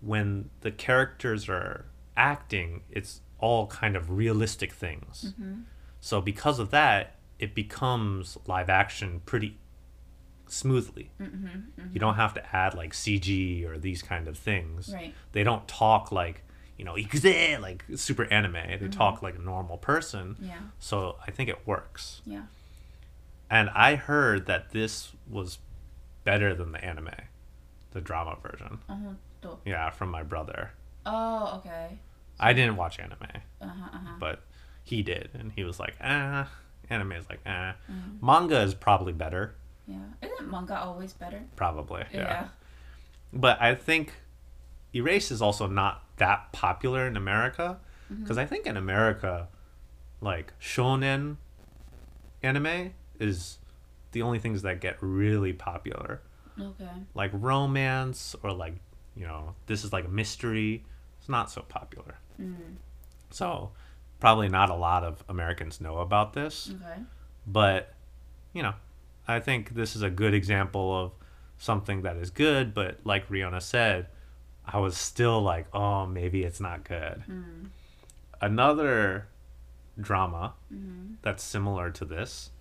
[0.00, 5.33] when the characters are acting, it's all kind of realistic things.
[5.33, 5.61] Mm-hmm.
[6.01, 9.57] So because of that, it becomes live action pretty
[10.47, 11.11] smoothly.
[11.21, 11.93] Mm-hmm, mm-hmm.
[11.93, 14.91] You don't have to add like CG or these kind of things.
[14.93, 15.13] Right.
[15.33, 16.43] They don't talk like
[16.77, 18.53] you know like super anime.
[18.53, 18.89] They mm-hmm.
[18.89, 20.37] talk like a normal person.
[20.39, 20.59] Yeah.
[20.79, 22.21] So I think it works.
[22.25, 22.43] Yeah.
[23.49, 25.59] And I heard that this was
[26.23, 27.11] better than the anime,
[27.91, 28.79] the drama version.
[28.89, 29.55] Uh-huh.
[29.65, 30.71] Yeah, from my brother.
[31.05, 31.99] Oh, okay.
[32.39, 33.17] I didn't watch anime,
[33.61, 34.15] uh-huh, uh-huh.
[34.19, 34.43] but
[34.83, 36.49] he did, and he was like, ah,
[36.89, 38.25] anime is like, ah, mm-hmm.
[38.25, 39.55] manga is probably better.
[39.87, 41.43] Yeah, isn't manga always better?
[41.55, 42.19] Probably, yeah.
[42.19, 42.47] yeah.
[43.33, 44.13] But I think
[44.93, 48.39] Erase is also not that popular in America, because mm-hmm.
[48.39, 49.47] I think in America,
[50.21, 51.37] like shonen
[52.43, 53.57] anime is
[54.11, 56.21] the only things that get really popular.
[56.59, 56.89] Okay.
[57.13, 58.75] Like romance or like
[59.15, 60.83] you know this is like a mystery.
[61.19, 62.15] It's not so popular.
[63.29, 63.71] So
[64.19, 67.01] probably not a lot of Americans know about this Okay.
[67.45, 67.93] but
[68.53, 68.73] you know
[69.27, 71.11] i think this is a good example of
[71.57, 74.07] something that is good but like riona said
[74.65, 77.23] i was still like oh maybe it's not good.
[77.29, 77.67] Mm.
[78.39, 79.27] Another
[79.99, 81.15] drama mm-hmm.
[81.23, 82.51] that's similar to this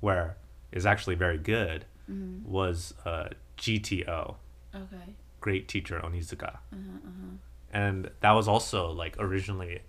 [0.00, 0.36] where
[0.70, 2.50] is actually very good mm-hmm.
[2.50, 4.36] was uh, gto
[4.74, 5.14] Okay.
[5.40, 7.36] great teacher onizuka uh-huh, uh-huh
[7.71, 9.81] and that was also like originally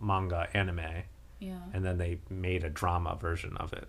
[0.00, 1.04] manga anime
[1.40, 1.58] Yeah.
[1.74, 3.88] and then they made a drama version of it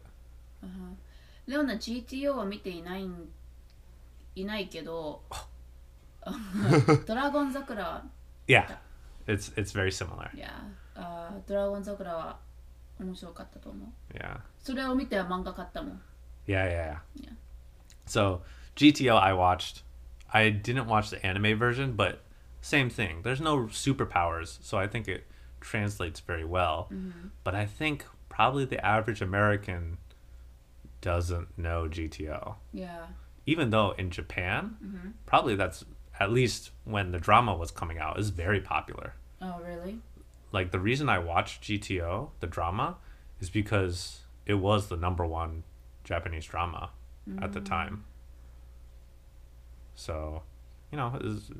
[1.45, 3.29] レオナ GTO は見ていないん
[4.35, 5.21] いないけど
[7.05, 8.03] ドラゴン桜は
[8.47, 8.77] Yeah,
[9.27, 10.35] it's it's very similar.
[10.35, 10.49] いや
[10.95, 12.39] あードラゴン桜は
[12.99, 16.01] 面白かったと思う Yeah, それを見ては漫画買ったもん
[16.47, 16.97] yeah, yeah, yeah.
[17.21, 17.29] Yeah.
[18.05, 18.41] So
[18.75, 19.83] GTO, I watched.
[20.29, 22.19] I didn't watch the anime version, but
[22.68, 23.22] same thing.
[23.22, 25.24] There's no superpowers, so I think it
[25.60, 26.88] translates very well.
[26.92, 27.28] Mm-hmm.
[27.44, 29.98] But I think probably the average American
[31.00, 33.06] doesn't know GTO, いや
[33.46, 35.10] even though in Japan, mm-hmm.
[35.24, 35.84] probably that's
[36.20, 39.14] at least when the drama was coming out is very popular.
[39.40, 40.00] Oh really?
[40.52, 42.96] like the reason I watched GTO, the drama,
[43.40, 45.64] is because it was the number one
[46.04, 46.90] Japanese drama
[47.42, 47.66] at the mm-hmm.
[47.66, 48.04] time.
[49.94, 50.42] So,
[50.90, 51.50] you know, it was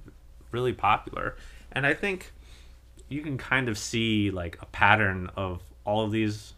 [0.50, 1.36] really popular.
[1.72, 2.32] And I think
[3.08, 6.54] you can kind of see like a pattern of all of these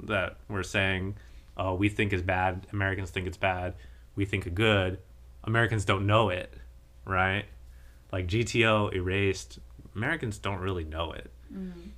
[0.00, 1.16] that we're saying,
[1.56, 3.74] oh, we think is bad, Americans think it's bad,
[4.14, 4.98] we think it good,
[5.44, 6.52] Americans don't know it,
[7.04, 7.44] right?
[8.12, 9.58] Like GTO erased,
[9.94, 11.30] Americans don't really know it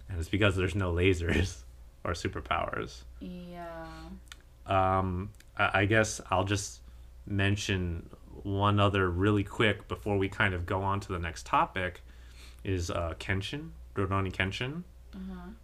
[0.08, 1.62] and it's because there's no lasers
[2.04, 3.02] or superpowers.
[3.20, 3.86] Yeah.
[4.66, 6.80] Um, I, I guess I'll just
[7.26, 8.08] mention
[8.44, 12.02] one other really quick before we kind of go on to the next topic
[12.64, 14.82] is uh, Kenshin, Rurouni Kenshin.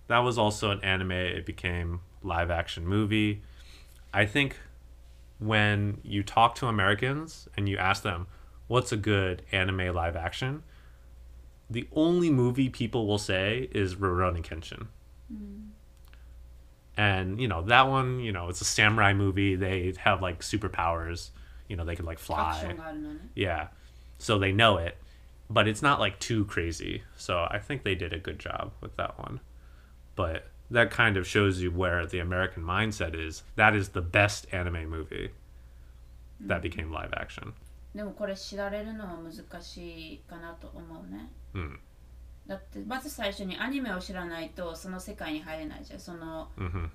[0.09, 1.13] That was also an anime.
[1.13, 3.43] It became live action movie.
[4.13, 4.57] I think
[5.39, 8.27] when you talk to Americans and you ask them
[8.69, 10.63] what's a good anime live action,
[11.69, 14.87] the only movie people will say is Rurouni Kenshin.
[16.97, 19.55] And you know that one, you know, it's a samurai movie.
[19.55, 21.31] They have like superpowers
[21.68, 22.74] You know, they can like アクショ fly.
[22.74, 23.68] ンがあるのね Yeah.
[24.20, 24.98] So they know it,
[25.50, 27.02] but it's not like too crazy.
[27.18, 29.40] So I think they did a good job with that one.
[30.16, 33.44] But that kind of shows you where the American mindset is.
[33.56, 35.32] That is the best anime movie
[36.40, 37.54] that became live action.
[37.96, 41.80] でもこれ知られるのは難しいかなと思うね、うん
[42.48, 46.90] だってまず最初にアニメを知らないとその世界に入れないじゃんその hmm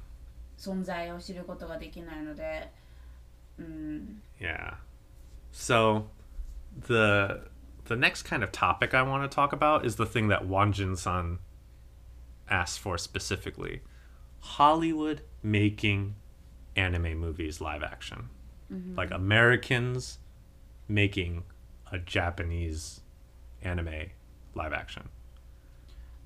[0.59, 2.89] 存在を知ることができないのでうん
[4.40, 4.74] Yeah.
[5.52, 6.11] So
[6.87, 7.48] the
[7.87, 11.38] the next kind of topic I want to talk about is the thing that Wanjin-san
[12.50, 13.81] asked for specifically.
[14.40, 16.16] Hollywood making
[16.76, 18.29] anime movies live action.
[18.96, 20.18] Like Americans
[20.88, 21.44] making
[21.92, 23.00] a Japanese
[23.62, 24.11] anime
[24.55, 25.09] live action.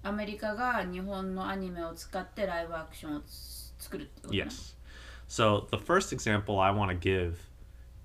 [0.03, 4.73] アメリカが日本のアニメを使ってライブアクションをつ作るってことね Yes.
[5.27, 7.49] So the first example I want to give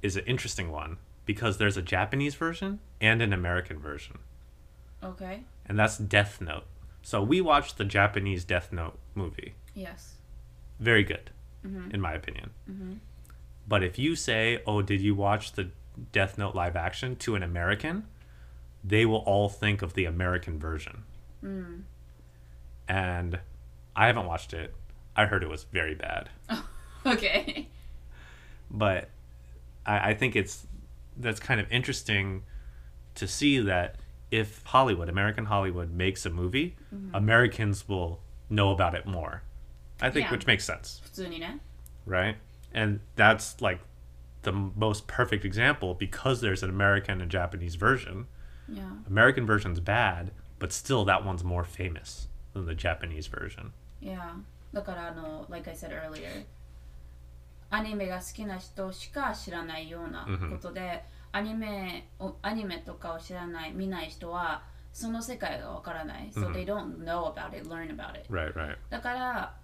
[0.02, 4.18] is an interesting one because there's a Japanese version and an American version.
[5.02, 5.44] OK?
[5.70, 6.64] and that's Death Note.
[7.00, 9.54] So we watched the Japanese Death Note movie.
[9.72, 10.14] Yes
[10.80, 11.30] Very good,
[11.64, 11.92] mm-hmm.
[11.92, 12.50] in my opinion.
[12.68, 12.94] Mm-hmm.
[13.68, 15.70] But if you say, "Oh, did you watch the
[16.11, 18.09] Death Note live action?" to an American,
[18.83, 21.04] they will all think of the American version.
[21.44, 21.83] Mm.
[22.88, 23.38] And
[23.94, 24.74] I haven't watched it.
[25.14, 26.30] I heard it was very bad.
[27.06, 27.67] OK
[28.71, 29.10] but
[29.86, 30.65] I, I think it's
[31.17, 32.43] that's kind of interesting
[33.15, 33.95] to see that
[34.32, 36.76] if Hollywood, American Hollywood, makes a movie,
[37.13, 38.19] Americans will
[38.50, 39.43] know about it more.
[40.02, 40.32] I think, Yeah.
[40.32, 41.60] which makes sense, 普通にね
[42.06, 42.36] right?
[42.74, 43.80] And that's like
[44.41, 48.26] the most perfect example because there's an American and Japanese version.
[48.67, 53.71] いや American version's bad, but still that one's more famous than the Japanese version.
[54.02, 54.36] いや
[54.74, 56.43] だからあの like I said earlier
[57.70, 68.76] アニメが好きな人しか知らないようなことで、アニメをアニメとかを知らない見ない人はその世界がわからない、so they don't know about it learn about it Right, right.
[68.90, 69.54] だから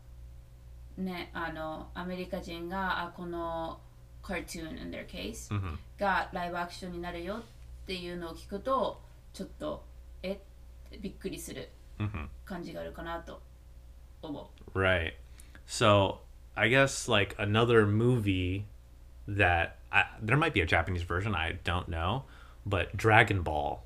[0.96, 3.80] ねあのアメリカ人があこの
[4.22, 5.76] cartoon in their case、Mhm.
[5.98, 7.42] がライブアクションになるよっ
[7.86, 9.00] ていうのを聞くと
[9.32, 9.84] ちょっと
[10.22, 10.32] え？
[10.32, 10.38] っ
[10.90, 12.28] てびっくりする Mhm.
[12.44, 13.42] 感じがあるかなと
[14.22, 15.14] 思 Right.
[15.66, 16.18] So
[16.55, 18.65] I guess like another movie
[19.27, 21.33] that I, there might be a Japanese version.
[21.35, 22.25] I don't know,
[22.65, 23.83] but Dragon Ball.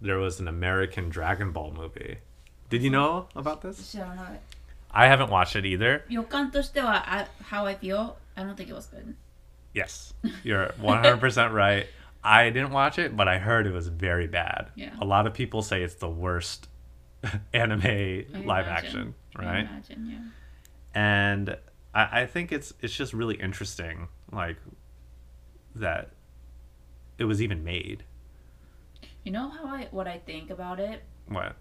[0.00, 2.18] There was an American Dragon Ball movie.
[2.70, 3.90] Did you know about う this?
[3.92, 4.40] 知らない
[4.92, 6.02] I haven't watched it either.
[6.08, 9.14] 予感としてはあ How I feel I don't think it was good
[9.74, 11.86] Yes, you're 100% right.
[12.24, 14.68] I didn't watch it, but I heard it was very bad.
[14.74, 14.90] Yeah.
[15.00, 16.68] A lot of people say it's the worst
[17.54, 18.68] anime I live imagine.
[18.68, 19.60] action, I right?
[19.70, 21.00] imagine, yeah.
[21.00, 21.56] and
[21.94, 24.56] I, I think it's it's just really interesting like
[25.74, 26.10] that
[27.18, 28.04] it was even made
[29.24, 31.02] You know how I what I think about it?
[31.28, 31.54] what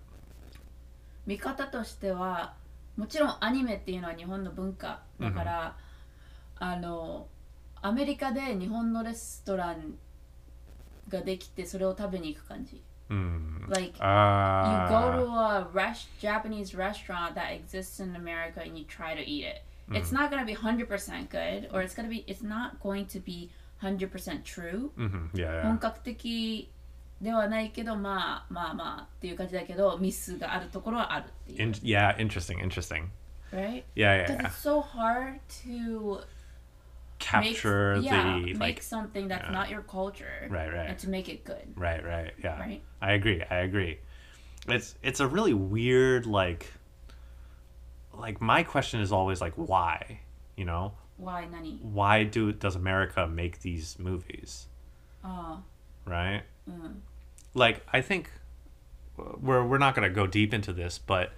[1.25, 2.53] 見方としては
[2.97, 5.77] もちろんアニメっていうのは日本の文化だから、
[6.55, 7.27] あの
[7.81, 9.97] アメリカで日本のレストラン
[11.07, 18.77] ができてそれを食べに行く感じ mm, Like you uh, go to a res- Japanese restaurant that exists in America and
[18.77, 19.61] you try to eat it.
[19.91, 22.23] It's not gonna be hundred percent good, or it's gonna be.
[22.27, 23.49] It's not going to be
[23.81, 24.91] hundred percent true.
[24.97, 25.61] mhm, yeah, yeah.
[25.63, 26.69] 本格的
[27.21, 31.61] ではないけど、まあまあまあっていう感じだけど、ミスがあるところはあるっていう。
[31.63, 33.09] In, yeah interesting interesting
[33.51, 33.83] right?
[33.95, 34.47] yeah yeah, Because yeah.
[34.47, 36.21] it's so hard to
[37.19, 39.51] capture make, yeah, the make like something that's yeah.
[39.51, 40.87] not your culture Right, right.
[40.89, 41.67] and to make it good.
[41.75, 42.81] right right yeah Right.
[43.01, 43.99] i agree i agree
[44.67, 46.71] it's it's a really weird like
[48.18, 50.20] like my question is always like why,
[50.56, 50.92] you know?
[51.16, 51.78] Why nani?
[51.82, 54.66] Why do does America make these movies?
[55.24, 55.56] Uh,
[56.04, 56.42] right?
[56.68, 56.96] Mm.
[57.54, 58.30] Like I think
[59.18, 61.32] uh, we're we're not going to go deep into this, but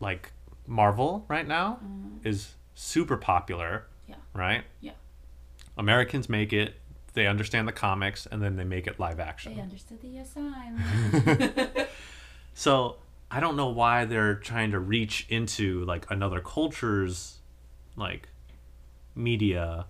[0.00, 0.32] like
[0.66, 2.24] Marvel right now mm.
[2.24, 3.86] is super popular.
[4.06, 4.16] Yeah.
[4.34, 4.64] Right?
[4.80, 4.92] Yeah.
[5.76, 6.74] Americans make it,
[7.14, 9.54] they understand the comics, and then they make it live action.
[9.54, 11.88] They understood the assignment.
[12.54, 12.96] so
[13.30, 17.38] I don't know why they're trying to reach into like another culture's
[17.96, 18.28] like
[19.14, 19.86] media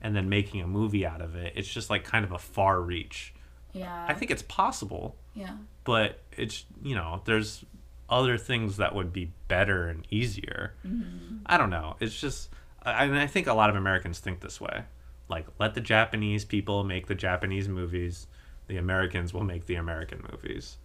[0.00, 1.52] and then making a movie out of it.
[1.56, 3.34] It's just like kind of a far reach.
[3.72, 4.06] yeah.
[4.08, 5.16] I think it's possible.
[5.34, 5.56] yeah.
[5.84, 7.64] but it's you know there's
[8.08, 11.38] other things that would be better and easier mm-hmm.
[11.46, 12.48] i don't know it's just
[12.82, 14.84] I, mean, i think a lot of americans think this way
[15.28, 18.28] like let the japanese people make the japanese movies
[18.68, 20.76] the americans will make the american movies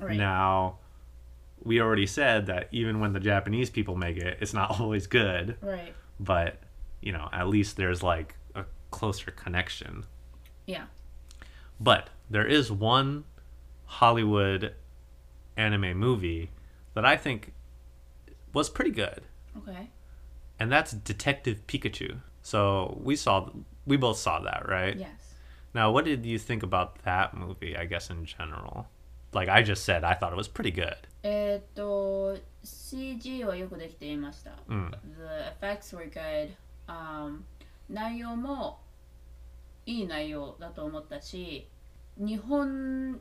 [0.00, 0.16] Right.
[0.16, 0.78] now
[1.64, 5.56] we already said that even when the japanese people make it it's not always good
[5.60, 5.94] Right.
[6.20, 6.58] but
[7.00, 10.04] you know at least there's like a closer connection
[10.66, 10.84] Yeah.
[11.80, 13.24] but there is one
[13.88, 14.74] Hollywood
[15.56, 16.50] anime movie
[16.94, 17.52] that I think
[18.52, 19.22] was pretty good,
[19.58, 19.90] Okay.
[20.58, 22.16] and that's Detective Pikachu.
[22.42, 23.50] So we saw,
[23.86, 24.96] we both saw that, right?
[24.98, 25.34] Yes.
[25.72, 27.76] Now, what did you think about that movie?
[27.76, 28.88] I guess in general,
[29.36, 30.96] like I just said, I thought it was pretty good.
[31.22, 34.52] えーっと CG はよくできていました。
[34.68, 34.90] うん
[35.60, 36.50] The effects were good、
[36.88, 37.40] um,
[37.90, 38.78] 内容も
[39.86, 41.68] いい内容だと思ったし
[42.16, 43.20] 日本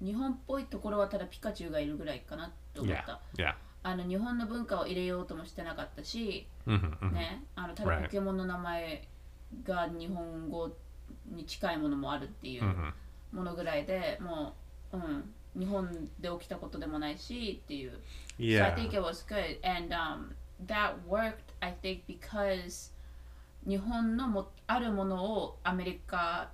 [0.00, 3.20] 日本っぽいところはただピカチュウがいるぐらいかなと思っ Yeah, た。
[3.36, 3.54] yeah.
[3.82, 9.08] あの日本の文化を入れようともしてなかったし、hmm hmm ね、あのただ.ポケモンの名前
[9.64, 10.70] が日本語
[11.26, 12.92] に近いものもあるっていう hmm
[13.32, 14.54] ものぐらいでも
[14.92, 17.91] う、うん、日本で起きたことでもないしっていう。
[17.91, 17.95] So
[18.65, 18.75] I Yeah.
[18.75, 19.59] think it was good.
[19.63, 20.33] And um,
[20.65, 22.91] that worked, I think, because
[23.67, 26.49] 日本のもあるものをアメリカ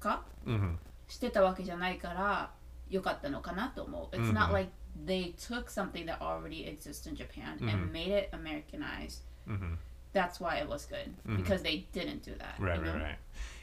[0.00, 0.76] 化 hmm
[1.08, 2.50] してたわけじゃないから
[2.90, 4.16] 良かったのかなと思う。
[4.16, 4.72] It's not うん like
[5.06, 9.22] they took something that already exists in Japan うん and made it Americanized.
[9.46, 9.76] hmm
[10.12, 11.12] That's why it was good.
[11.36, 12.58] Because they didn't do that.
[12.58, 13.04] Right, you right, know?
[13.04, 13.18] right.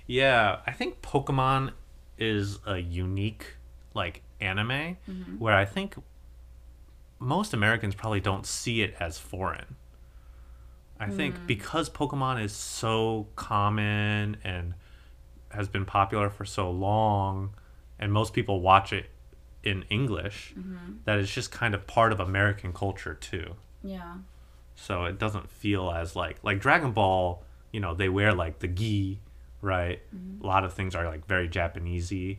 [0.08, 1.74] Yeah, I think Pokemon
[2.18, 3.58] is a unique
[3.96, 5.39] like anime mm-hmm.
[5.39, 5.95] where I think
[7.19, 9.77] most Americans probably don't see it as foreign.
[10.99, 11.47] I think mm.
[11.47, 14.75] because Pokemon is so common and
[15.51, 17.55] has been popular for so long
[17.99, 19.07] and most people watch it
[19.63, 20.95] in English mm-hmm.
[21.05, 24.17] that it's just kind of part of American culture too Yeah.
[24.75, 27.43] so it doesn't feel as like like Dragon Ball.
[27.73, 29.21] You know, they wear like the gi,
[29.63, 30.01] right?
[30.15, 30.45] Mm-hmm.
[30.45, 32.39] A lot of things are like very Japanesey,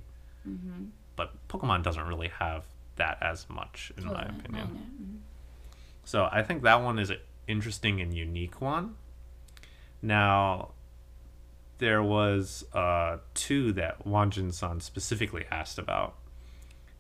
[1.16, 4.68] but Pokemon doesn't really have that as much in my opinion.
[4.68, 5.18] I.
[6.04, 8.96] So I think that one is an interesting and unique one.
[10.02, 10.72] Now,
[11.78, 16.16] there was uh, two that Wanjin San specifically asked about,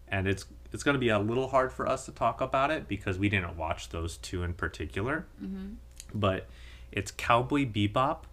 [0.07, 2.87] and it's it's going to be a little hard for us to talk about it
[2.87, 5.25] because we didn't watch those two in particular.
[5.43, 5.73] Mm-hmm.
[6.13, 6.47] But
[6.91, 8.23] it's Cowboy Bebop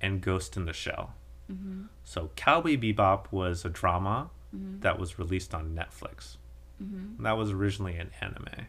[0.00, 1.14] and Ghost in the Shell.
[1.50, 1.82] Mm-hmm.
[2.04, 4.80] So Cowboy Bebop was a drama Mm-hmm.
[4.80, 6.36] that was released on Netflix.
[6.82, 7.22] Mm-hmm.
[7.22, 8.66] That was originally an anime.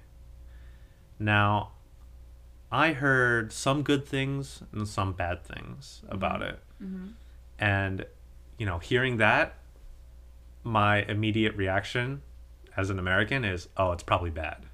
[1.18, 1.72] Now,
[2.72, 6.14] I heard some good things and some bad things mm-hmm.
[6.14, 6.60] about it.
[7.58, 8.06] And,
[8.58, 9.56] you know, hearing that,
[10.64, 12.22] my immediate reaction
[12.78, 14.68] as an American is, oh, it's probably bad.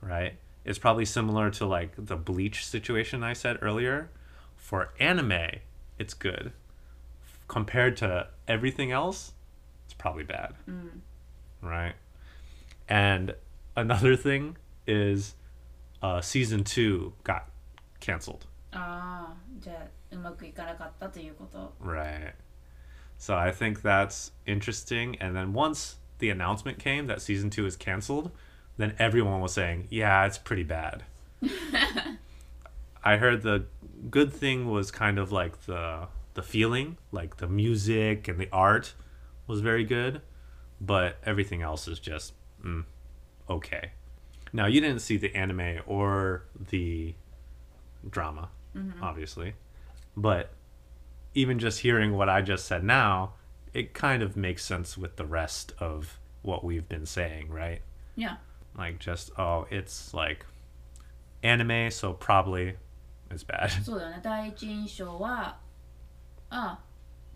[0.00, 0.34] Right?
[0.64, 4.10] It's probably similar to like the Bleach situation I said earlier.
[4.56, 5.58] For anime,
[5.98, 6.52] it's good.
[7.48, 9.32] Compared to everything else,
[10.00, 10.54] probably bad.
[10.68, 11.00] Mm.
[11.62, 11.94] Right?
[12.88, 13.34] And
[13.76, 15.34] another thing is
[16.02, 17.48] uh, season 2 got
[18.00, 18.46] canceled.
[18.72, 19.34] Ah,
[21.78, 22.32] right.
[23.18, 25.16] So I think that's interesting.
[25.20, 28.30] And then once the announcement came that season 2 is canceled,
[28.78, 31.04] then everyone was saying, yeah, it's pretty bad.
[33.04, 33.66] I heard the
[34.10, 38.94] good thing was kind of like the the feeling, like the music and the art
[39.49, 40.21] was very good,
[40.81, 42.33] but everything else is just
[42.63, 42.83] mm,
[43.49, 43.91] okay.
[44.53, 47.13] Now you didn't see the anime or the
[48.09, 48.49] drama,
[49.01, 49.53] obviously,
[50.15, 50.51] but
[51.33, 53.33] even just hearing what I just said now,
[53.73, 57.81] it kind of makes sense with the rest of what we've been saying, right?
[58.17, 58.37] いや
[58.77, 60.45] Like just oh, it's like
[61.43, 62.75] anime, so probably
[63.29, 63.71] it's bad.
[63.83, 65.57] そうだよね第一印象は
[66.49, 66.79] ああ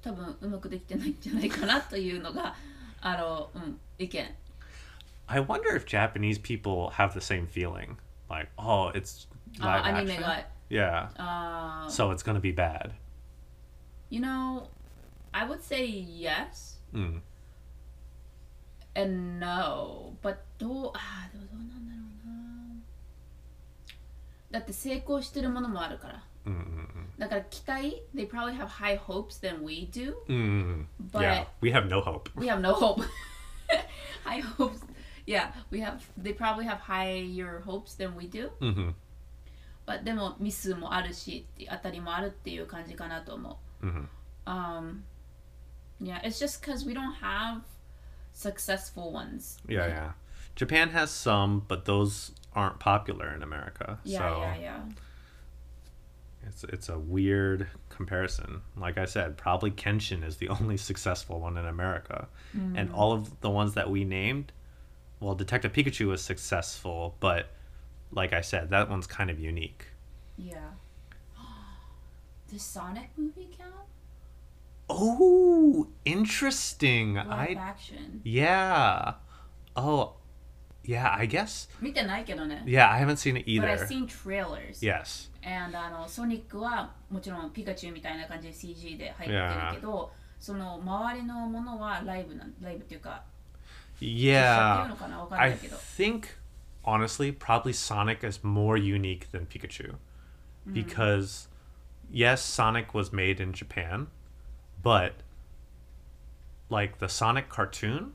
[0.04, 2.54] 多分うまくできてないんじゃないかなというのが
[3.00, 4.34] あのうん意見
[5.26, 7.96] I wonder if Japanese people have the same feeling.
[8.28, 9.26] Like, oh, it's
[9.60, 10.20] あ live action.
[10.20, 11.08] が Yeah.
[11.16, 12.90] あー So it's gonna be bad.
[14.10, 14.68] You know
[15.32, 17.20] I would say yes Mm.
[18.94, 22.74] and no but どうあーでもどうなんだろうな
[24.52, 26.20] だって成功してるものもあるから Mm.
[27.19, 30.85] だから期待 they probably have high hopes than we do Mm.
[31.11, 32.29] But- yeah, we have no hope.
[32.35, 33.03] we have no hope
[34.23, 34.79] high hopes
[35.25, 38.91] yeah we have they probably have higher hopes than we do hmm
[39.85, 44.07] but でもミスもあるし当たりもあるっていう感じかなと思う hmm
[44.45, 45.03] um
[46.01, 47.61] yeah it's just because we don't have
[48.33, 50.11] successful ones Yeah, yeah.
[50.55, 53.99] Japan has some, but those aren't popular in America.
[54.03, 54.79] yeah so yeah yeah
[56.46, 58.62] it's it's a weird comparison.
[58.76, 62.28] Like I said, probably Kenshin is the only successful one in America.
[62.52, 62.94] And mm.
[62.94, 64.52] all of the ones that we named,
[65.20, 67.50] well, Detective Pikachu was successful, but
[68.12, 69.86] like I said, that one's kind of unique.
[70.36, 70.70] yeah
[72.52, 73.88] the Sonic movie count
[74.88, 77.14] Oh, interesting.
[77.14, 79.14] live I action yeah.
[79.76, 80.14] Oh,
[80.83, 81.69] yeah, I guess.
[81.81, 83.87] 見てないけどね Yeah, I haven't seen it but I've either.
[83.87, 85.29] seen trailers Yes.
[85.43, 89.41] and あのソニックはもちろんピカチュウみたいな感じで CG で入ってる
[89.75, 93.23] けど、その周りのものはライブなんライブっていうか
[93.99, 94.87] 実写っていう Yeah.
[94.87, 96.23] のかなわかんな I いけど think
[96.83, 99.95] honestly, probably Sonic is more unique than Pikachu.
[100.71, 101.47] Because
[102.11, 104.07] yes, Sonic was made in Japan,
[104.83, 105.13] but
[106.69, 108.13] like the Sonic cartoon,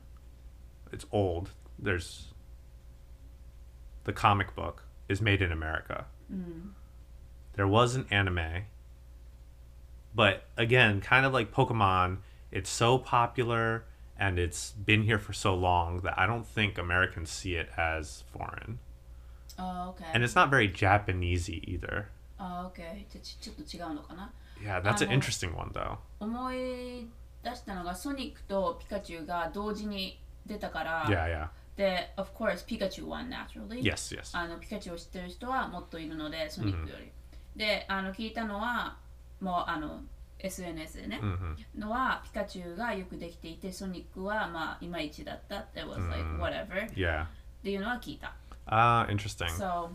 [0.91, 1.49] it's old.
[1.77, 2.28] There's
[4.09, 6.05] the comic book is made in America.
[7.53, 8.63] There was an anime,
[10.13, 12.17] but again, kind of like Pokemon,
[12.51, 13.85] it's so popular
[14.17, 18.23] and it's been here for so long that I don't think Americans see it as
[18.31, 18.79] foreign.
[19.57, 22.05] あー OK And it's not very Japanesey either.
[22.37, 24.31] あー OK じゃあちちょっと違うのかな
[24.61, 25.97] Yeah, that's an Um, interesting one though.
[26.19, 27.07] 思い
[27.43, 31.47] 出したのがソニックとピカチュウが同時に出たから、 Yeah, yeah.
[31.80, 34.36] で of course ピカチュウ won naturally Yes, yes.
[34.36, 37.10] あのピカチュウを知ってる人はもっといるのでソニックより、
[37.56, 38.98] であの聞いたのは
[39.40, 40.02] もうあの
[40.38, 47.24] SNS でね、hmm のはピカチュウがよくできていてソニックはまあいまいちだったって was like whatever っ Yeah.
[47.62, 48.34] ていうのは聞いた
[48.66, 49.48] Ah, interesting.
[49.48, 49.88] so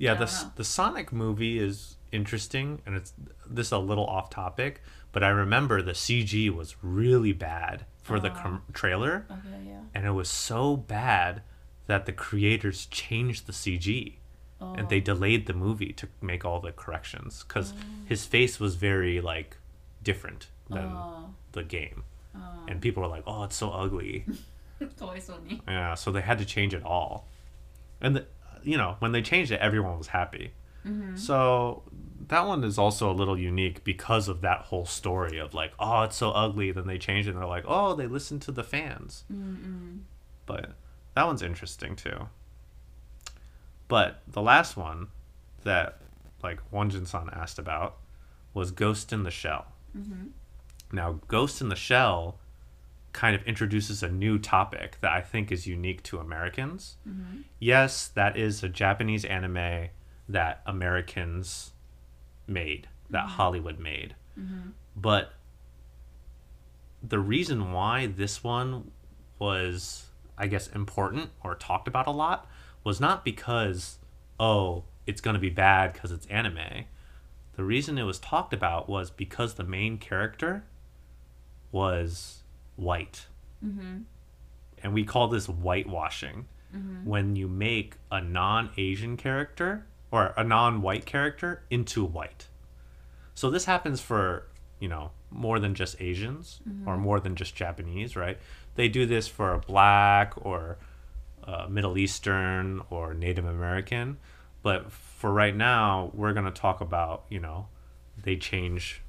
[0.00, 3.14] Yeah, the the Sonic movie is interesting, and it's
[3.48, 8.20] this is a little off topic, but I remember the CG was really bad for
[8.20, 9.26] the com- trailer.
[9.30, 9.80] Okay, yeah.
[9.94, 11.42] And it was so bad
[11.86, 14.14] that the creators changed the CG.
[14.60, 14.74] Oh.
[14.74, 17.82] And they delayed the movie to make all the corrections because oh.
[18.04, 19.56] his face was very like
[20.02, 20.96] different than
[21.52, 22.04] the game,
[22.68, 24.24] and people were like, "Oh, it's so ugly."
[25.66, 27.26] yeah, so they had to change it all,
[28.00, 28.26] and the,
[28.62, 30.52] you know when they changed it, everyone was happy.
[30.86, 31.16] Mm-hmm.
[31.16, 31.82] So
[32.28, 36.02] that one is also a little unique because of that whole story of like, oh,
[36.02, 36.70] it's so ugly.
[36.70, 39.24] Then they changed it and they're like, oh, they listened to the fans.
[40.46, 40.72] But
[41.14, 42.28] that one's interesting too.
[43.88, 45.08] But the last one
[45.64, 45.98] that
[46.42, 47.96] like Wonjin san asked about
[48.52, 49.66] was Ghost in the Shell.
[49.96, 50.28] Mm-hmm.
[50.92, 52.38] Now, Ghost in the Shell
[53.12, 56.96] kind of introduces a new topic that I think is unique to Americans.
[57.08, 57.42] Mm-hmm.
[57.58, 59.88] Yes, that is a Japanese anime
[60.28, 61.72] that Americans
[62.46, 63.36] made, that mm-hmm.
[63.36, 64.14] Hollywood made.
[64.38, 64.70] Mm-hmm.
[64.96, 65.32] But
[67.02, 68.90] the reason why this one
[69.38, 70.06] was,
[70.38, 72.48] I guess, important or talked about a lot
[72.82, 73.98] was not because,
[74.38, 76.84] oh, it's going to be bad because it's anime.
[77.56, 80.64] The reason it was talked about was because the main character
[81.70, 82.42] was
[82.76, 83.26] white.
[83.64, 83.98] Mm-hmm.
[84.82, 86.46] And we call this whitewashing.
[87.04, 92.46] When you make a non Asian character or a non white character into white.
[93.34, 94.46] So this happens for,
[94.78, 98.38] you know, more than just Asians or more than just Japanese, right?
[98.76, 100.78] They do this for a black or
[101.42, 104.18] uh, Middle Eastern or Native American.
[104.62, 107.66] But for right now, we're going to talk about, you know,
[108.22, 109.02] they change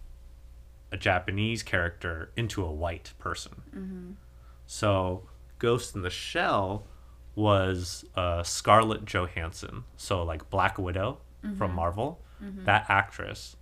[0.91, 4.17] a Japanese character into a white person.
[4.65, 5.29] So
[5.59, 6.87] Ghost in the Shell
[7.35, 9.83] was uh, Scarlett Johansson.
[9.97, 11.75] So like Black Widow from mm-hmm.
[11.75, 12.65] Marvel, mm-hmm.
[12.65, 13.55] that actress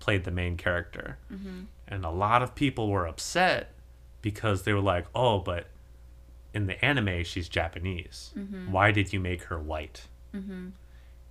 [0.00, 1.18] played the main character.
[1.32, 1.62] Mm-hmm.
[1.88, 3.72] And a lot of people were upset
[4.22, 5.68] because they were like, "Oh, but
[6.52, 8.32] in the anime she's Japanese.
[8.70, 10.08] Why did you make her white?"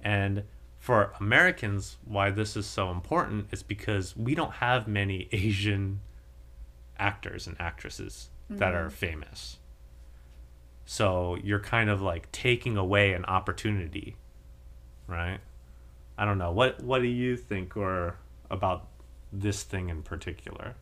[0.01, 0.43] And
[0.79, 5.99] for Americans, why this is so important is because we don't have many Asian
[6.99, 9.57] actors and actresses that are famous.
[10.86, 14.16] So you're kind of like taking away an opportunity,
[15.06, 15.38] right?
[16.18, 16.52] I don't know.
[16.52, 18.16] What what do you think or
[18.50, 18.88] about
[19.32, 20.74] this thing in particular?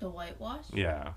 [0.00, 0.64] The whitewash?
[0.72, 1.12] Yeah.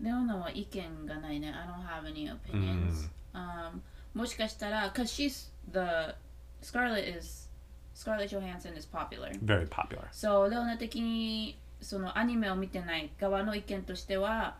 [0.00, 1.52] レオナは意見がないね。
[1.52, 3.82] I don't have any opinions.、Um,
[4.14, 6.14] もしかしたら、because she's the
[6.62, 7.48] Scarlett is
[7.94, 9.30] Scarlett Johansson is popular.
[9.44, 10.08] Very popular.
[10.10, 14.56] そう、レオナ的にそのアニメを見てない側の意見としては、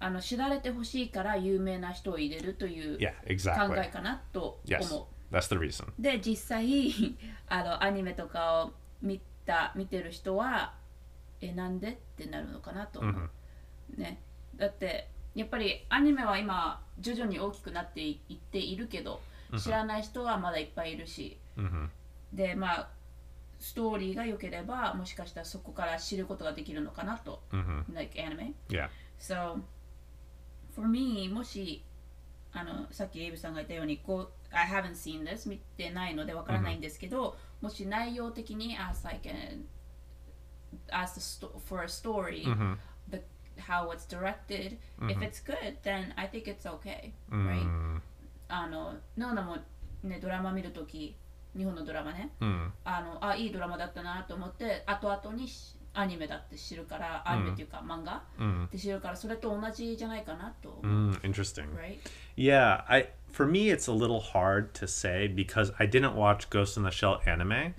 [0.00, 3.84] あの知られてほしいから有名な人を入れるという Yeah, 考 exactly.
[3.84, 4.82] えかなと Yes.
[4.92, 5.34] 思う。
[5.34, 5.92] That's the reason.
[5.98, 7.16] で実際
[7.48, 8.72] あのアニメとかを
[9.02, 10.74] 見た見てる人は
[11.40, 14.20] えなんでってなるのかなと思う、ね
[14.56, 19.20] だってやっぱりアニメは今徐々に大きくなっていいっているけど
[19.58, 21.88] 知らない人はまだいっぱいいるし、hmm
[22.32, 22.88] でまあ
[23.58, 28.88] ストーリーが良ければもしかしたらそこから知ることができるのかなと、hmm like anime Yeah.
[29.18, 29.60] So,
[30.80, 31.84] for me, もし
[32.52, 39.66] あのさっきエイブさんが言ったようにこう I haven't seen this 見てないのでわからないんですけど、もし内容的に as like an
[40.90, 42.44] as the sto- for a story、
[43.10, 43.20] the
[43.60, 44.78] how it's directed、
[45.10, 48.00] if it's good then I think it's okay right、Mm,
[48.48, 49.56] あのノーナも
[50.02, 51.16] ねドラマ見るとき
[51.56, 61.67] 日本のドラマね mm, あのあいいドラマだったなと思って後々にしアニメだって知るからアニメっていうか、漫画 mm, って知るからそれと同じじゃないかなと、 mm, interesting.
[61.73, 61.97] right?
[62.35, 66.77] Yeah, I for me it's a little hard to say because I didn't watch Ghost
[66.77, 67.73] in the Shell anime,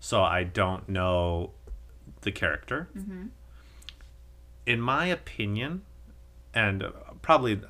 [0.00, 1.50] so I don't know
[2.22, 2.88] the character.
[4.66, 5.82] In my opinion,
[6.54, 6.90] and uh,
[7.22, 7.60] probably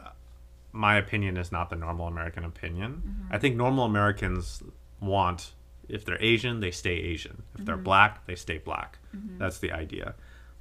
[0.73, 3.29] my opinion is not the normal American opinion.
[3.31, 4.63] I think normal Americans
[5.01, 5.53] want
[5.90, 7.44] if they're Asian, they stay Asian.
[7.54, 7.66] If mm-hmm.
[7.66, 9.00] they're black, they stay black.
[9.16, 9.38] Mm-hmm.
[9.38, 10.16] That's the idea.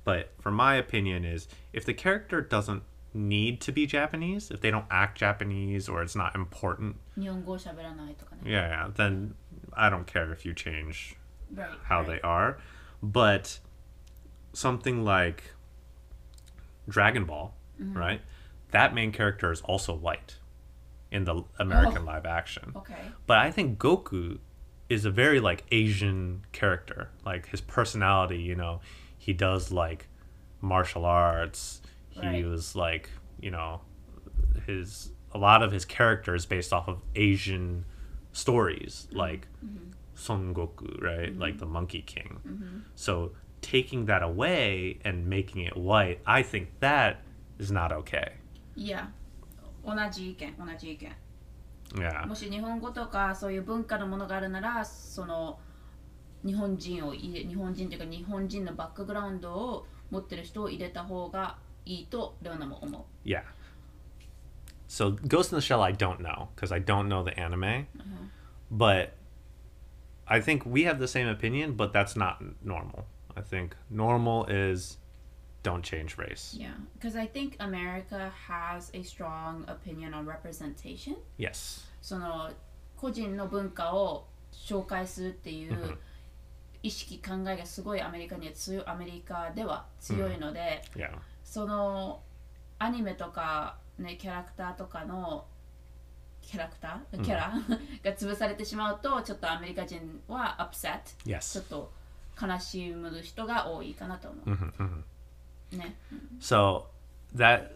[0.04, 2.82] But for my opinion is if the character doesn't
[3.14, 6.96] need to be Japanese, if they don't act Japanese or it's not important.
[8.44, 9.34] Yeah, yeah, then
[9.74, 11.16] I don't care if you change
[11.54, 12.06] right, how right.
[12.06, 12.58] they are.
[13.02, 13.58] But
[14.52, 15.44] something like
[16.88, 17.96] Dragon Ball, mm-hmm.
[17.96, 18.20] right?
[18.70, 20.36] That main character is also white
[21.10, 22.06] in the American oh.
[22.06, 22.72] live action.
[22.76, 22.94] Okay.
[23.26, 24.38] But I think Goku
[24.89, 27.09] is a very like Asian character.
[27.25, 28.81] Like his personality, you know,
[29.17, 30.07] he does like
[30.61, 31.81] martial arts.
[32.09, 32.45] He Right.
[32.45, 33.09] was like,
[33.41, 33.81] you know,
[34.67, 37.85] his a lot of his character is based off of Asian
[38.33, 39.47] stories, like
[40.15, 41.35] Son Goku, right?
[41.37, 42.83] Like the Monkey King.
[42.95, 47.21] So taking that away and making it white, I think that
[47.57, 48.33] is not okay.
[48.75, 49.11] いや、
[49.85, 51.15] 同じ意見、同じ意見。
[51.95, 52.25] Yeah.
[52.27, 55.59] もし日本語とかそういう文化のものがあるなら、その
[56.45, 63.27] 日本人を入れ、日本人というか日本人のバックグラウンドを持ってる人を入れた方がいいとレオナも思う。
[63.27, 63.43] Yeah.
[64.87, 67.87] So Ghost in the Shell, I don't know because I don't know the anime,
[68.71, 69.13] but
[70.27, 73.05] I think we have the same opinion, but that's not normal.
[73.35, 74.97] I think normal is
[75.62, 76.54] don't change race.
[76.58, 81.16] Yeah, because I think America has a strong opinion on representation.
[81.38, 81.84] Yes.
[82.00, 82.50] その
[82.96, 85.98] 個人の文化を紹介するっていう
[86.82, 91.10] 意識考えがすごいアメリカには強いアメリカでは強いので、Yeah.
[91.44, 92.22] その
[92.78, 95.44] アニメとか、ね、キャラクターとかの
[96.40, 97.22] キャラクター？
[97.22, 97.52] キャラ、
[98.04, 101.60] が潰されてしまうとちょっとアメリカ人は upset ちょ Yes.
[101.62, 101.92] っと
[102.40, 105.02] 悲しむ人が多いかなと思う、Mhm, mhm.
[105.70, 105.94] ね
[106.40, 106.86] So
[107.34, 107.72] that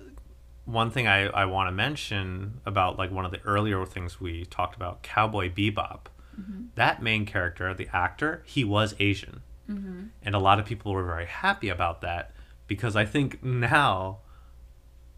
[0.64, 4.45] one thing I, I want to mention about like one of the earlier things we
[4.45, 6.07] talked about, Cowboy Bebop.
[6.40, 6.66] Mm-hmm.
[6.76, 10.05] That main character, the actor, he was Asian, mm-hmm.
[10.22, 12.32] and a lot of people were very happy about that
[12.66, 14.18] because I think now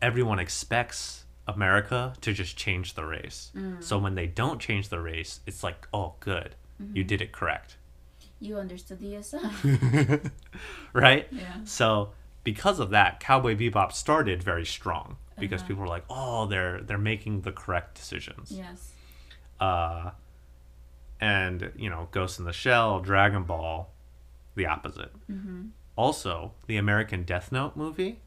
[0.02, 3.52] everyone expects America to just change the race.
[3.54, 3.82] Mm.
[3.82, 7.06] So when they don't change the race, it's like, oh, good, you mm-hmm.
[7.06, 7.76] did it correct,
[8.40, 10.30] You understood the ESI
[10.92, 11.28] right?
[11.30, 11.58] yeah.
[11.64, 12.10] So
[12.44, 16.98] because of that, Cowboy Bebop started very strong because people were like, "Oh, they're they're
[16.98, 18.92] making the correct decisions." yes
[19.60, 20.10] Uh,
[21.20, 23.90] and you know, Ghost in the Shell, Dragon Ball,
[24.54, 25.12] the opposite.
[25.96, 28.20] Also, the American Death Note movie,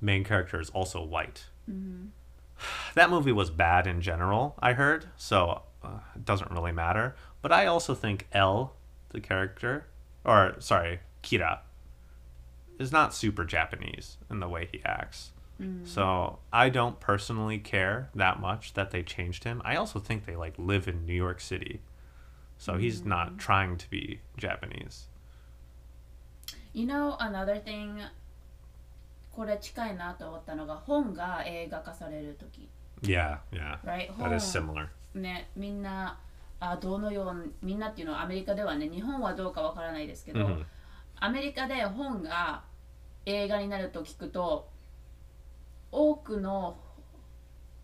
[0.00, 1.46] main character is also white.
[2.94, 7.14] That movie was bad in general, I heard, so uh, it doesn't really matter.
[7.42, 8.74] But I also think L,
[9.10, 9.86] the character,
[10.24, 11.60] or sorry, Kira,
[12.79, 15.31] is not super Japanese in the way he acts.
[15.85, 19.61] So I don't personally care that much that they changed him.
[19.63, 21.79] I also think they like live in New York City.
[22.57, 25.07] So he's not trying to be Japanese.
[26.73, 28.01] You know another thing
[29.31, 32.67] これ近いなと思ったのが本が映画化される時
[33.01, 33.77] Yeah, yeah.
[33.85, 34.87] right That is 本 similar.
[35.13, 36.19] ねみんな
[36.59, 40.65] あどのようにみんなっていうのはアメリカではね日本はどうかわからないですけど、 Mhm.
[41.17, 42.63] アメリカで本が
[43.26, 44.68] 映画になると聞くと
[45.92, 46.76] 多くの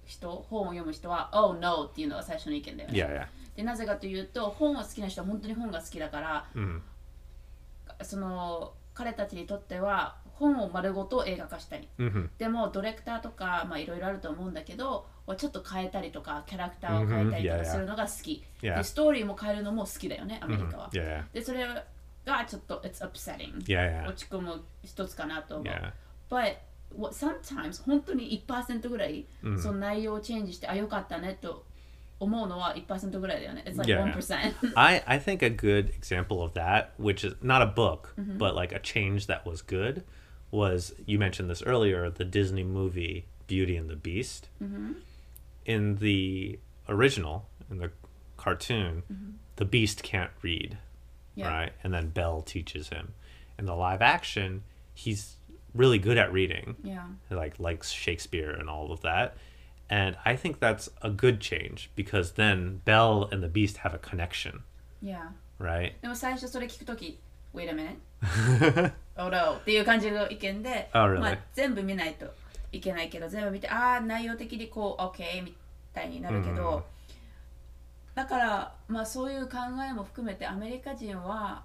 [0.04, 3.26] 人本を読む人は「Oh no」っていうのが最初の意見だよね Yeah, yeah.
[3.56, 6.80] でなぜかというと本を好きな人は本当に本が好きだから Mhm.
[8.02, 12.28] その彼たちにとっては本を丸ごと映画化したり Mhm.
[12.38, 15.06] でもディレクターとかまあいろいろあると思うんだけど
[15.36, 17.58] ちょっと変えたりとかキャラクターを変えたりと Mhm.
[17.58, 18.76] か.するのが好き、Yeah.
[18.76, 20.70] でストーリーも変えるのも好きだよねアメリ Mhm.
[20.70, 20.90] カは.
[21.32, 21.66] でそれ
[22.25, 24.07] がちょっと it's upsetting Yeah, yeah.
[24.07, 25.91] 落ち込む一つかなと思う、 Yeah.
[26.29, 26.57] but
[26.95, 31.65] what, sometimes 本当に1%ぐらい、うんその内容をチェンジしてあよかったねと
[32.19, 34.13] 思うのは1%ぐらいだよね it's like Yeah.
[34.13, 38.53] 1% I, I think a good example of that, which is not a book, but
[38.55, 40.03] like a change that was good,
[40.51, 44.49] was you mentioned this earlier the Disney movie Beauty and the Beast.
[45.65, 47.91] In the original, in the
[48.37, 49.03] cartoon,
[49.55, 50.77] the Beast can't read,
[51.35, 51.47] Yeah.
[51.47, 51.71] right?
[51.83, 53.13] And then Belle teaches him.
[53.57, 54.63] In the live action,
[54.93, 55.37] he's
[55.73, 56.75] really good at reading.
[56.83, 59.35] yeah He, like likes Shakespeare and all of that.
[59.89, 63.97] And I think that's a good change because then Belle and the Beast have a
[63.97, 64.63] connection,
[65.01, 65.93] yeah right?
[66.01, 67.19] でも最初それ聞くとき
[67.53, 71.19] wait a minute oh no っていう感じの意見で、 Oh, really?
[71.19, 72.33] まあ、全部見ないと
[72.71, 75.53] いけないけど全部見てああ内容的にこう OK み
[75.93, 76.85] たいになるけど、
[78.16, 79.58] だからまあそういう考
[79.88, 81.62] えも含めてアメリカ人は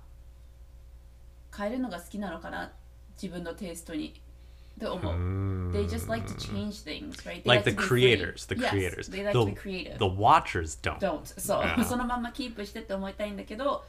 [1.56, 2.72] 変えるのが好きなのかな
[3.20, 5.72] 自分のテイストにって思う。
[5.72, 7.42] They just like to change things, right?
[7.44, 9.10] They like the creators, the Yes, creators.
[9.10, 9.98] They like the, to be creative.
[9.98, 11.00] the watchers don't.
[11.00, 11.84] don't そう、Yeah.
[11.86, 13.86] そのままキープしてって思いたいんだけど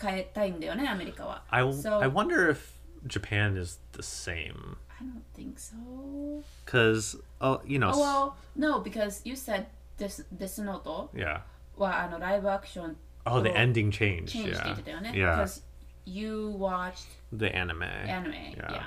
[0.00, 2.72] 変えたいんだよねアメリカは I, so I wonder if
[3.06, 4.78] Japan is the same.
[4.88, 9.66] I don't think so Because, oh, you know, oh well no because you said
[9.98, 11.40] this this note yeah.
[11.77, 14.25] はあのライブアクション Oh, the と ending changed.
[14.25, 14.75] チェンジして Yeah.
[14.75, 15.35] てたよね Yeah.
[15.43, 15.63] because
[16.05, 17.83] you watched The anime.
[17.83, 18.71] anime Yeah.
[18.71, 18.81] yeah,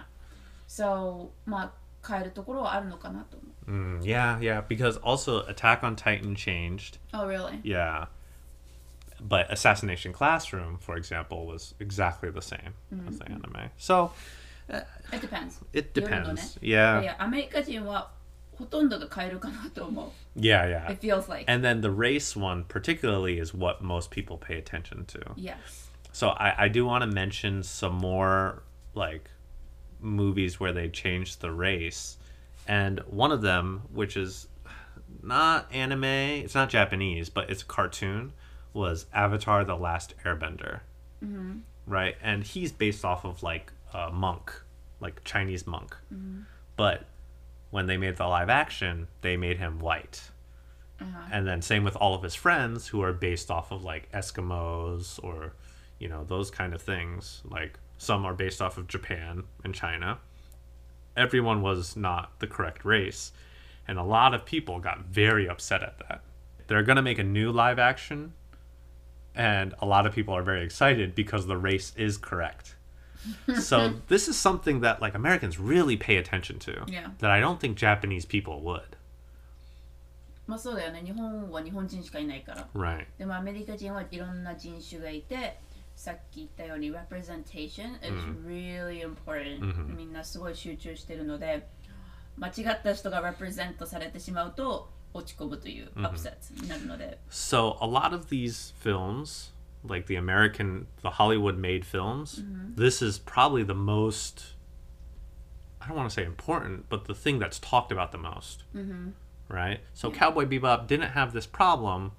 [0.69, 1.73] so まあ
[2.07, 4.61] 変えるところはあるのかなと思う Mm, yeah, yeah.
[4.67, 6.99] Because also Attack on Titan changed.
[7.15, 8.09] oh really Yeah.
[9.27, 12.75] But Assassination Classroom, for example, was exactly the same
[13.09, 13.71] as the anime.
[13.79, 14.11] So
[14.69, 16.59] it depends it よるのね depends.
[16.67, 17.03] いや Yeah.
[17.03, 18.11] いやアメリカ人は
[18.59, 20.91] ほとんどが変えるかなと思う Yeah, yeah.
[20.93, 25.05] it feels like And then the race one, particularly, is what most people pay attention
[25.07, 25.21] to.
[25.37, 28.63] yes So I, I do want to mention some more
[28.95, 29.31] like
[30.01, 32.17] movies where they changed the race.
[32.69, 34.47] And one of them, which is
[35.23, 38.33] not anime, it's not Japanese, but it's a cartoon,
[38.73, 40.81] was Avatar The Last Airbender.
[41.87, 42.17] Right?
[42.23, 44.53] And he's based off of like a monk,
[45.01, 45.97] like Chinese monk.
[46.77, 47.05] But
[47.72, 50.22] when they made the live action, they made him white.
[51.02, 51.30] Uh-huh.
[51.32, 55.24] And then same with all of his friends who are based off of like Eskimos
[55.24, 55.54] or
[56.00, 57.42] you know those kind of things.
[57.46, 60.20] Like some are based off of Japan and China.
[61.16, 63.32] Everyone was not the correct race,
[63.88, 66.22] and a lot of people got very upset at that.
[66.68, 68.34] They're gonna make a new live action,
[69.36, 72.76] and a lot of people are very excited because the race is correct.
[73.61, 77.11] so this is something that like Americans really pay attention to Yeah.
[77.21, 78.97] that I don't think Japanese people would.
[80.47, 83.07] まあそうだよね日本は日本人しかいないから Right.
[83.19, 85.59] でもアメリカ人はいろんな人種がいて
[85.97, 88.13] さっき言ったように representation is
[88.47, 91.67] really important、みんなすごい集中してるので
[92.37, 99.53] 間違った人が represent されてしまうと落ち込むという upset になるので、 So a lot of these films,
[99.84, 102.76] like the American, the Hollywood made films, mm-hmm.
[102.76, 104.54] this is probably the most.
[105.82, 108.64] I don't want to say important, but the thing that's talked about the most.
[108.76, 109.10] Mm-hmm.
[109.48, 109.80] Right.
[109.94, 112.12] So Cowboy Bebop didn't have this problem,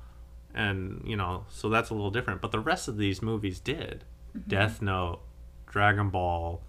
[0.55, 2.41] and you know, so that's a little different.
[2.41, 4.05] But the rest of these movies did.
[4.37, 4.49] Mm-hmm.
[4.49, 5.21] Death Note,
[5.67, 6.63] Dragon Ball,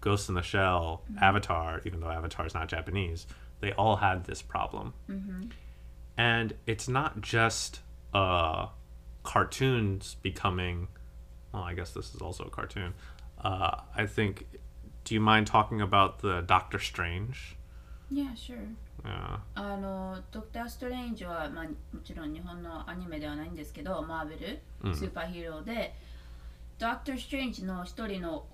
[0.00, 3.26] Ghost in the Shell, Avatar, even though Avatar is not Japanese,
[3.60, 4.92] they all had this problem
[6.16, 7.80] and it's not just
[8.14, 8.66] uh
[9.26, 10.88] cartoons becoming
[11.52, 12.94] well i guess this is also a cartoon.
[13.42, 14.46] Uh i think
[15.06, 17.56] do you mind talking about the doctor strange?
[18.10, 18.56] Yeah, sure.
[19.04, 19.38] yeah.
[19.54, 25.94] あのドクター・ストレンジは、まあ、もちろん日本のアニメではないんですけどマーベルスーパーヒーローで、
[26.78, 28.46] ドクター・ストレンジの一人の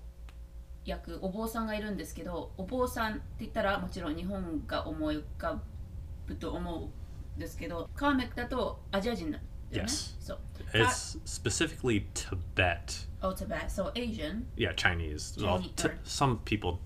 [0.85, 5.59] 役お坊さんがいるんですけどお坊さんって言ったらもちろん日本が思い浮か
[6.27, 9.31] ぶと思うんですけどカーメックだとアジア人
[9.81, 10.15] Yes.
[10.19, 10.39] そう
[10.73, 13.69] it's specifically tibet Oh, Tibet.
[13.69, 14.45] So Asian.
[14.57, 16.77] yeah chinese well, Chinese, t- or- some people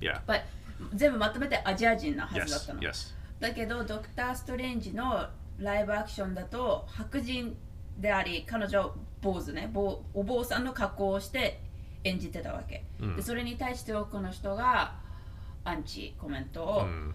[0.00, 0.42] yeah But
[0.94, 2.80] 全部まとめてアジア人なはずだっ yes たの。
[2.80, 7.56] yes だけどドクター・ストレンジのライブアクションだと白人
[7.98, 11.60] であり彼女は坊主ね坊お坊さんの格好をして
[12.04, 12.84] 演じてたわけ、
[13.16, 14.94] でそれに対して多くの人が
[15.64, 17.14] アンチコメントを Mm.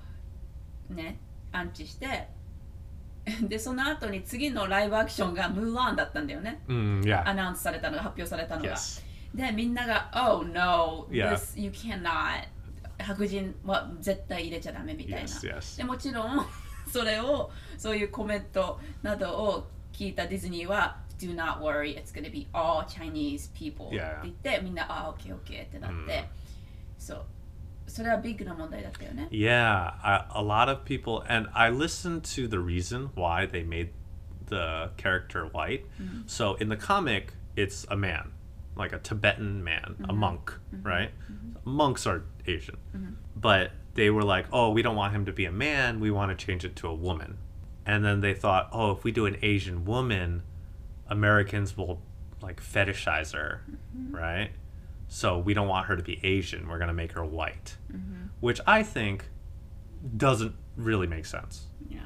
[0.95, 1.19] ね、
[1.51, 2.29] アンチして
[3.47, 6.61] でその後に次のライブアクションがムーランだったんだよね。
[6.67, 9.03] Mm, yeah アナウンスされたのが発表されたのが、yes
[9.35, 11.33] でみんなが「Oh no, Yeah.
[11.33, 12.47] this, you cannot.
[12.99, 16.45] 白人は絶対入れちゃダメ」みたいな、yes yes でもちろん
[16.91, 23.87] それをそういうコメントなどを聞いたディズニーは Do not worry, it's gonna be all Chinese people.
[23.87, 26.29] って.言ってみんなあ OK OK ってなって、
[26.97, 27.25] そう
[27.86, 33.90] それはビッグな問題だったよね Yeah, I, a lot of people, and I listened to the reason why they made
[34.46, 35.84] the character white.
[36.26, 38.32] So in the comic, it's a man,
[38.76, 41.10] like a Tibetan man, a monk, right?
[41.64, 42.76] Monks are Asian.
[43.36, 46.36] But they were like, oh, we don't want him to be a man, we want
[46.36, 47.36] to change it to a woman.
[47.84, 50.42] And then they thought, oh, if we do an Asian woman,
[51.08, 52.00] Americans will
[52.40, 53.62] like fetishize her,
[54.10, 54.50] right?
[55.08, 56.68] So we don't want her to be Asian.
[56.68, 57.76] We're going to make her white.
[58.40, 59.28] Which I think
[60.16, 61.66] doesn't really make sense.
[61.88, 62.00] Yeah.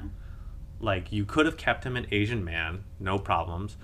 [0.79, 3.77] Like you could have kept him an Asian man, no problems.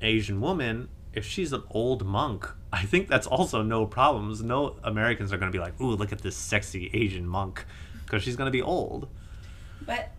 [0.00, 4.42] Asian woman, if she's an old monk, I think that's also no problems.
[4.42, 7.64] No Americans are going to be like, "Ooh, look at this sexy Asian monk,"
[8.04, 9.08] because she's going to be old.
[9.84, 10.10] But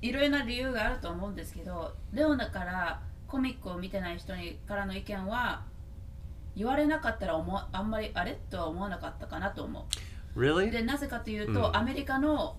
[0.00, 5.62] いろいろな理由があると思うんですけどレオナからコミックを見てない人にからの意見は
[6.55, 9.87] 言われなかったら思わあんまりあれとは思わなかったかなと思
[10.35, 10.69] う Really?
[10.71, 12.55] でなぜかというと、アメリカの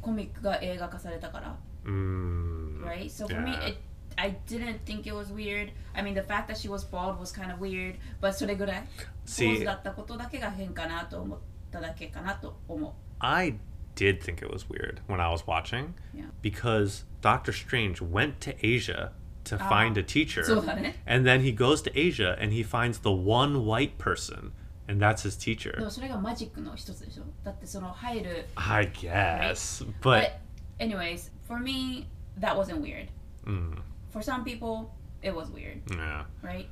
[0.00, 3.78] コミックが映画化されたから Mm, right so for me it
[4.16, 7.32] I didn't think it was weird I mean the fact that she was bald was
[7.32, 8.84] kind of weird but それぐらい
[9.26, 11.38] See- だったことだけが変かなと思っ
[11.70, 13.54] ただけかなと思う I
[13.96, 16.26] did think it was weird when I was watching Yeah.
[16.42, 19.12] because Doctor Strange went to Asia
[19.49, 20.43] to find a teacher.
[20.43, 24.51] そうだね And then he goes to Asia and he finds the one white person,
[24.87, 25.79] and that's his で teacher.
[25.83, 29.85] もそれがマジックの一つでしょだってその入る I guess.
[30.01, 30.31] But But
[30.79, 32.07] anyways, for me,
[32.39, 33.09] that wasn't weird.
[33.45, 33.77] mm,
[34.11, 34.89] For some people,
[35.21, 36.23] it was weird, yeah.
[36.41, 36.67] right?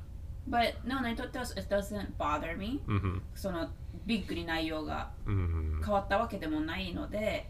[0.48, 2.80] But no, にとっては it doesn't bother me.
[2.86, 3.70] hmm その
[4.06, 7.48] ビッグに内容が hmm 変わったわけでもないので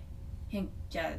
[0.49, 1.11] 変じゃ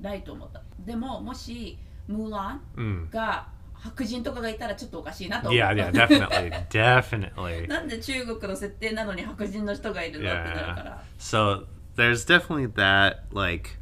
[0.00, 0.62] ないと思った。
[0.84, 1.76] でももし
[2.08, 3.06] ムーラ Mm.
[3.06, 5.60] ンが白人とかがいたらちょっとおかしいなと思う。
[5.60, 6.66] Yeah, yeah, definitely.
[6.68, 7.68] definitely.
[7.68, 11.04] なんで中国の設定なのに白人の人がいるのってなるから。
[11.18, 11.66] So
[11.96, 13.78] there's definitely that like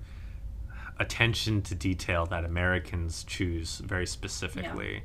[0.99, 5.03] attention to detail that Americans choose very specifically.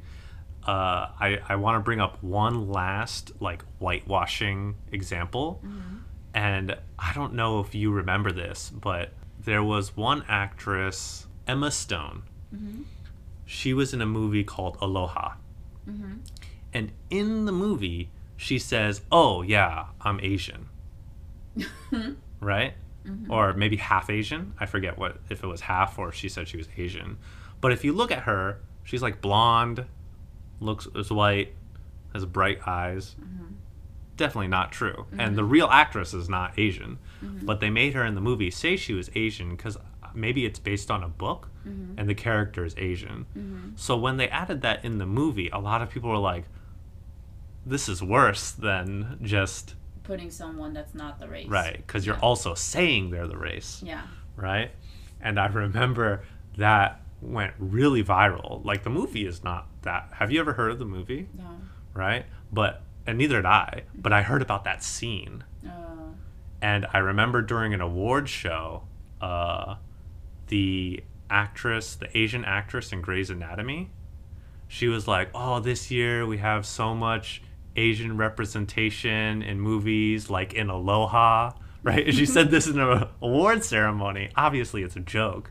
[0.68, 5.60] Uh, I I want to bring up one last like whitewashing example,
[6.34, 9.10] and I don't know if you remember this, but
[9.44, 12.24] there was one actress, Emma Stone.
[13.47, 15.35] she was in a movie called Aloha,
[15.89, 16.17] mm-hmm.
[16.75, 20.69] and in the movie she says, "Oh yeah, I'm Asian."
[22.41, 22.75] right?
[23.07, 23.31] Mm-hmm.
[23.33, 24.53] Or maybe half Asian.
[24.59, 27.19] I forget what if it was half or she said she was Asian.
[27.61, 29.85] But if you look at her, She's like blonde,
[30.61, 31.53] looks is white,
[32.13, 33.17] has bright eyes.
[33.21, 33.55] Mm-hmm.
[34.17, 35.07] Definitely not true.
[35.19, 38.77] And the real actress is not Asian, but they made her in the movie say
[38.77, 39.77] she was Asian because
[40.17, 43.75] maybe it's based on a book, and the character is Asian.
[43.77, 46.45] So when they added that in the movie, a lot of people were like,
[47.65, 52.55] "This is worse than just putting someone that's not the race right," because you're also
[52.55, 54.03] saying they're the race yeah
[54.37, 54.71] right?
[55.21, 56.23] And I remember
[56.57, 58.65] that went really viral.
[58.65, 60.11] Like the movie is not that.
[60.15, 61.29] Have you ever heard of the movie?
[61.37, 61.59] no
[61.95, 62.27] Right?
[62.53, 63.83] But and neither did I.
[63.95, 65.71] But I heard about that scene, uh,
[66.61, 68.83] and I remember during an award show,
[69.21, 69.77] uh,
[70.49, 73.91] the actress, the Asian actress in Grey's Anatomy,
[74.69, 77.43] she was like, "Oh, this year we have so much."
[77.79, 82.13] Asian representation in movies, like in Aloha, right?
[82.15, 84.31] she said this in an award ceremony.
[84.35, 85.51] Obviously, it's a joke,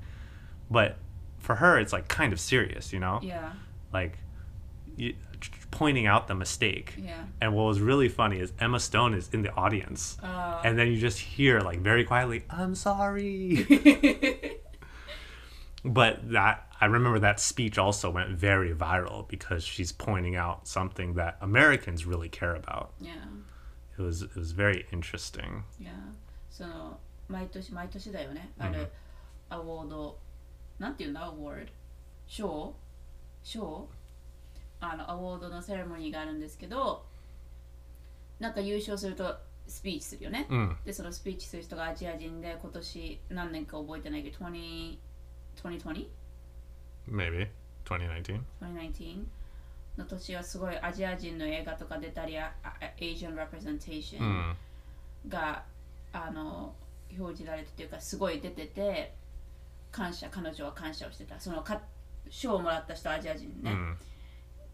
[0.71, 0.97] but
[1.37, 3.19] for her, it's like kind of serious, you know?
[3.21, 3.51] yeah
[3.93, 4.17] Like
[4.97, 5.13] you,
[5.69, 6.95] pointing out the mistake.
[6.97, 10.79] yeah And what was really funny is Emma Stone is in the audience, uh, and
[10.79, 13.67] then you just hear like very quietly, "I'm sorry."
[15.84, 21.14] but that I remember that speech also went very viral because she's pointing out something
[21.14, 22.92] that Americans really care about.
[23.00, 23.24] yeah
[23.98, 25.64] It was it was very interesting.
[25.80, 25.92] いや
[26.50, 26.98] その
[27.28, 28.90] 毎年毎年だよねある
[29.50, 30.18] アワード
[30.78, 31.72] なんていうんだアワード
[32.26, 32.74] 賞
[33.42, 33.88] 賞
[34.80, 37.04] あのアワードのセレモニーがあるんですけど
[38.38, 39.36] なんか優勝すると
[39.66, 44.96] スピーチするよね、うんでそのスピーチする人がアジア人で今年何年か覚えてないけど20
[45.55, 46.07] 2020
[47.09, 47.47] Maybe
[47.85, 48.39] 2019.
[48.61, 49.23] 2019
[49.97, 54.55] の年はすごいアジア人の映画とか出たりああ Asian representation、Mm.
[55.29, 55.63] が
[56.13, 56.73] あの
[57.17, 59.13] 表示られてというかすごい出てて
[59.91, 61.81] 感謝彼女は感謝をしてたそのか
[62.29, 63.95] 賞をもらった人アジア人ね、Mm.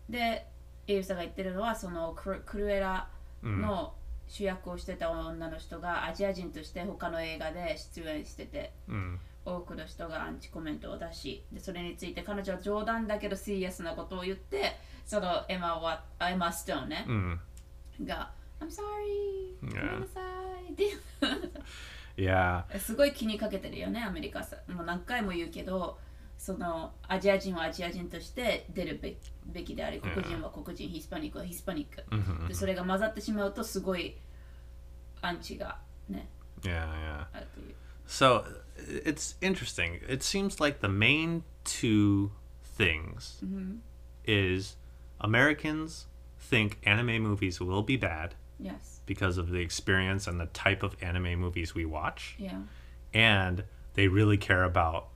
[0.09, 0.47] で
[0.87, 3.07] エイブさんが言ってるのはそのクルクルエラ
[3.43, 3.47] Mm.
[3.57, 3.93] の
[4.27, 9.17] 主役をしてた女の人がアジア人として他の映画で出演してて Mm.
[9.45, 14.75] 多くの人がアンチコメントを出しでそれについて彼女は冗談だけどシリアスなことを言って
[15.05, 17.37] そのエマはあエマ・ストーンね、Mm.
[18.05, 18.31] が
[18.61, 20.19] 「I'm sorry ごめん.なさ
[20.69, 20.83] い」って
[22.17, 22.63] Yeah.
[22.79, 25.97] すごい気にかけてるよねアメリカさもう何回も言うけど
[26.37, 29.15] そのアジア人はアジア人として出るべ
[29.45, 32.47] べきであり黒人は黒人ヒスパニックはヒスパニック Mhm.
[32.47, 34.17] でそれが混ざってしまうとすごい
[35.21, 35.79] アンチが
[36.09, 36.27] ね
[36.61, 37.45] Yeah, yeah.
[38.07, 38.43] So
[38.87, 39.99] it's interesting.
[40.07, 42.31] It seems like the main two
[42.63, 43.75] things mm-hmm.
[44.25, 44.75] is
[45.19, 46.07] Americans
[46.39, 50.95] think anime movies will be bad Yes because of the experience and the type of
[51.01, 52.61] anime movies we watch, yeah
[53.13, 53.63] and
[53.93, 55.07] they really care about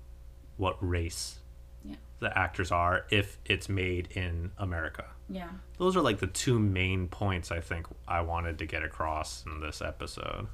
[0.57, 1.39] what race
[1.83, 1.95] Yeah.
[2.19, 5.05] the actors are if it's made in America.
[5.29, 9.45] yeah Those are like the two main points I think I wanted to get across
[9.45, 10.47] in this episode.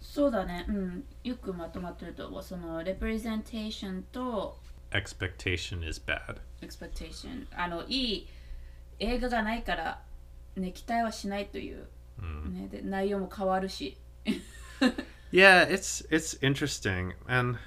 [0.00, 4.58] そうだねうんよくまとまってると思うそのレプレゼンテーションと
[4.90, 6.36] Expectation is bad.
[6.62, 8.28] エクスペクテーションあのいい
[8.98, 10.02] 映画がないから
[10.56, 11.86] ね期待はしないという、
[12.50, 13.96] ね、で内容も変わるし
[15.32, 17.58] Yeah, it's it's interesting, and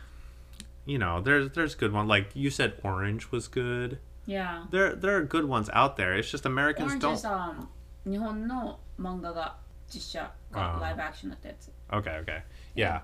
[0.85, 2.07] you know, there's there's good one.
[2.09, 3.99] Like you said, Orange was good.
[4.27, 6.17] いや There there are good ones out there.
[6.17, 7.17] It's just オ Americans レンジ don't.
[7.17, 7.69] さん
[8.09, 9.55] 日本の漫画が
[9.93, 12.41] 実写があーライブアクションだったやつ Okay, okay,
[12.75, 13.01] yeah.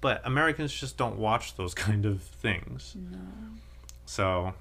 [0.00, 2.96] But Americans just don't watch those kind of things.
[4.06, 4.52] So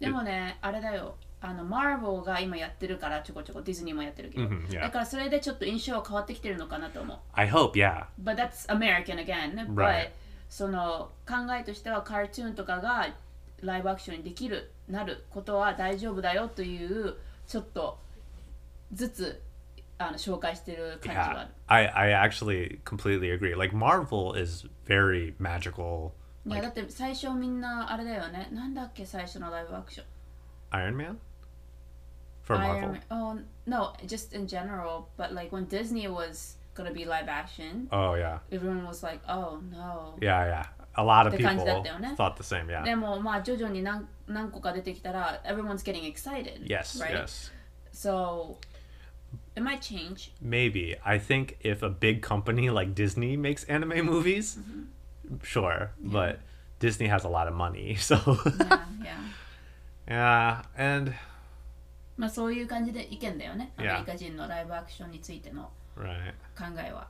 [0.00, 4.80] でもねあれだよあのマーボーが今やってるからちょこちょこディズニーもやってるけど、Mhm, yeah.
[4.82, 8.06] だからそれでちょっと印象は変わってきてるのかなと思う I hope, yeah.
[8.22, 9.54] But that's American again.
[9.74, 9.74] Right.
[9.74, 10.10] But
[10.48, 13.08] その考えとしてはカートゥーンとかが
[13.60, 17.14] ライブアクションにできるなることは大丈夫だよという
[17.46, 17.98] ちょっと
[18.92, 19.42] ずつ
[19.97, 21.53] あの紹介してる感じはあ Yeah, る。
[21.67, 23.55] I I actually completely agree.
[23.57, 26.11] Like Marvel is very magical.
[26.45, 28.47] いやだって最初みんなあれだよね。
[28.51, 30.05] なんだっけ最初のライブアクション。
[30.71, 31.17] Iron Man
[32.43, 32.77] for Marvel.
[32.79, 35.07] Iron Man- Oh no, just in general.
[35.17, 39.59] But like when Disney was gonna be live action, Oh yeah, everyone was like, oh
[39.69, 40.15] no.
[40.21, 40.63] yeah, yeah.
[40.95, 42.15] A lot of って感じ people だったよね。
[42.17, 42.67] thought the same.
[42.67, 42.83] Yeah.
[42.83, 46.63] でもまあ徐々に何何個か出てきたら everyone's getting excited.
[46.65, 47.11] Yes, right?
[47.23, 47.51] yes.
[47.91, 48.57] So
[49.55, 50.31] it might change.
[50.41, 50.95] Maybe.
[51.05, 55.43] I think if a big company like Disney makes anime movies, Mm-hmm.
[55.43, 55.91] sure.
[56.01, 56.39] But
[56.79, 59.21] Disney has a lot of money, so Yeah, yeah.
[60.07, 60.61] yeah.
[60.77, 61.13] And
[62.17, 63.71] まあそういう感じで意見だよね。
[63.77, 63.99] アメ Yeah.
[63.99, 67.07] リカ人のライブアクションについての right, 考えは。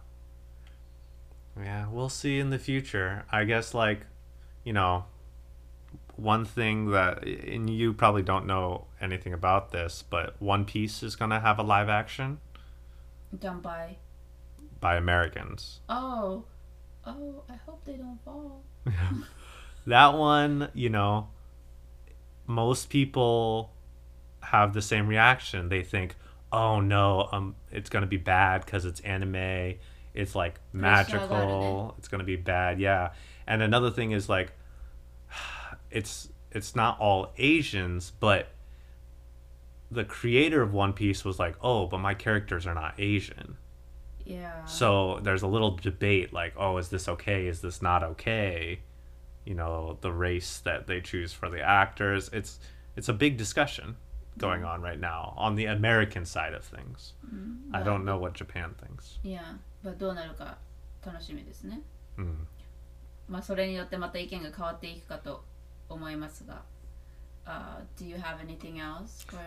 [1.58, 1.88] yeah.
[1.90, 3.24] We'll see in the future.
[3.30, 4.06] I guess like,
[4.64, 5.04] you know,
[6.17, 11.17] one thing that, and you probably don't know anything about this, but One Piece is
[11.17, 12.39] going to have a live action
[13.39, 13.97] Done by.
[14.81, 15.81] by Americans.
[15.89, 16.45] Oh.
[17.07, 18.63] Oh, I hope they don't fall.
[19.87, 21.29] That one, you know,
[22.47, 23.71] most people
[24.41, 25.69] have the same reaction.
[25.69, 26.17] They think,
[26.51, 29.75] "Oh no, um, it's gonna be bad because it's anime.
[30.15, 31.95] It's like magical.
[31.99, 33.11] It's gonna be bad." Yeah.
[33.47, 34.53] And another thing is like,
[35.94, 38.50] it's it's not all Asians, but
[39.92, 43.58] the creator of One Piece was like, "Oh, but my characters are not Asian."
[44.30, 44.64] Yeah.
[44.66, 47.48] So there's a little debate like, oh, is this okay?
[47.48, 48.80] Is this not okay?
[49.44, 52.30] You know, the race that they choose for the actors.
[52.32, 52.60] It's
[52.96, 53.96] it's a big discussion
[54.38, 57.14] going on right now on the American side of things.
[57.74, 59.20] I don't know what Japan thinks.
[59.24, 60.58] いや、まあどうなるか
[61.04, 61.82] 楽しみですね。
[62.18, 62.36] Mm.
[63.28, 65.44] まあそれによってまた意見が変わっていくかと
[65.89, 66.63] 思いますが。
[67.47, 69.27] Uh, do you have anything else?
[69.27, 69.39] For...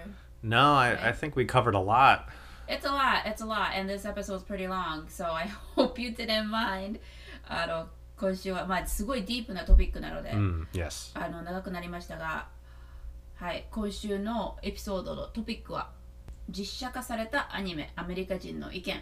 [0.43, 2.29] No, I, I think we covered a lot.
[2.67, 6.11] It's a lot, it's a lot, and this episode's pretty long, so I hope you
[6.11, 6.99] didn't mind.
[7.47, 11.19] あの、今週は、まあすごいディープなトピックなので、Mm, yes.
[11.19, 12.49] あの長くなりましたが、
[13.35, 15.91] はい、今週のエピソードのトピックは
[16.49, 19.01] 実写化されたアニメアメリカ人の意見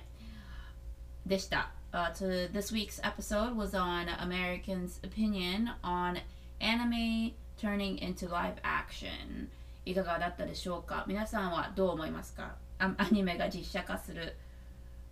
[1.26, 1.72] でした。
[1.92, 6.18] Uh, so this week's episode was on Americans' opinion on
[6.66, 9.47] anime turning into live action.
[9.86, 11.05] いかがだったでしょうか？
[11.07, 12.55] 皆さんはどう思いますか？
[12.80, 14.36] あアニメが実写化する、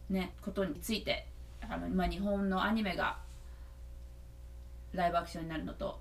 [0.10, 1.28] ね、ことについて
[1.62, 3.18] あの、まあ、日本のアニメが
[4.94, 6.00] ライブアクションになるのと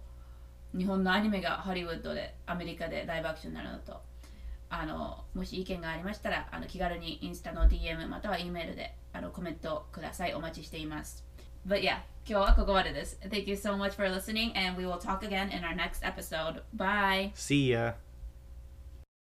[0.77, 4.01] 日本のアニメがハリウッドでアメリカでライブアクションになるのと
[4.71, 10.35] あのもし意見がありましたらあの気軽にインスタの DM または E メールであのコメントください。
[10.35, 11.25] お待ちしています。
[11.68, 12.00] But yeah
[12.30, 16.04] 今日はここまでです Thank you so much for listening and we will talk again in our next
[16.04, 17.94] episode Bye See ya.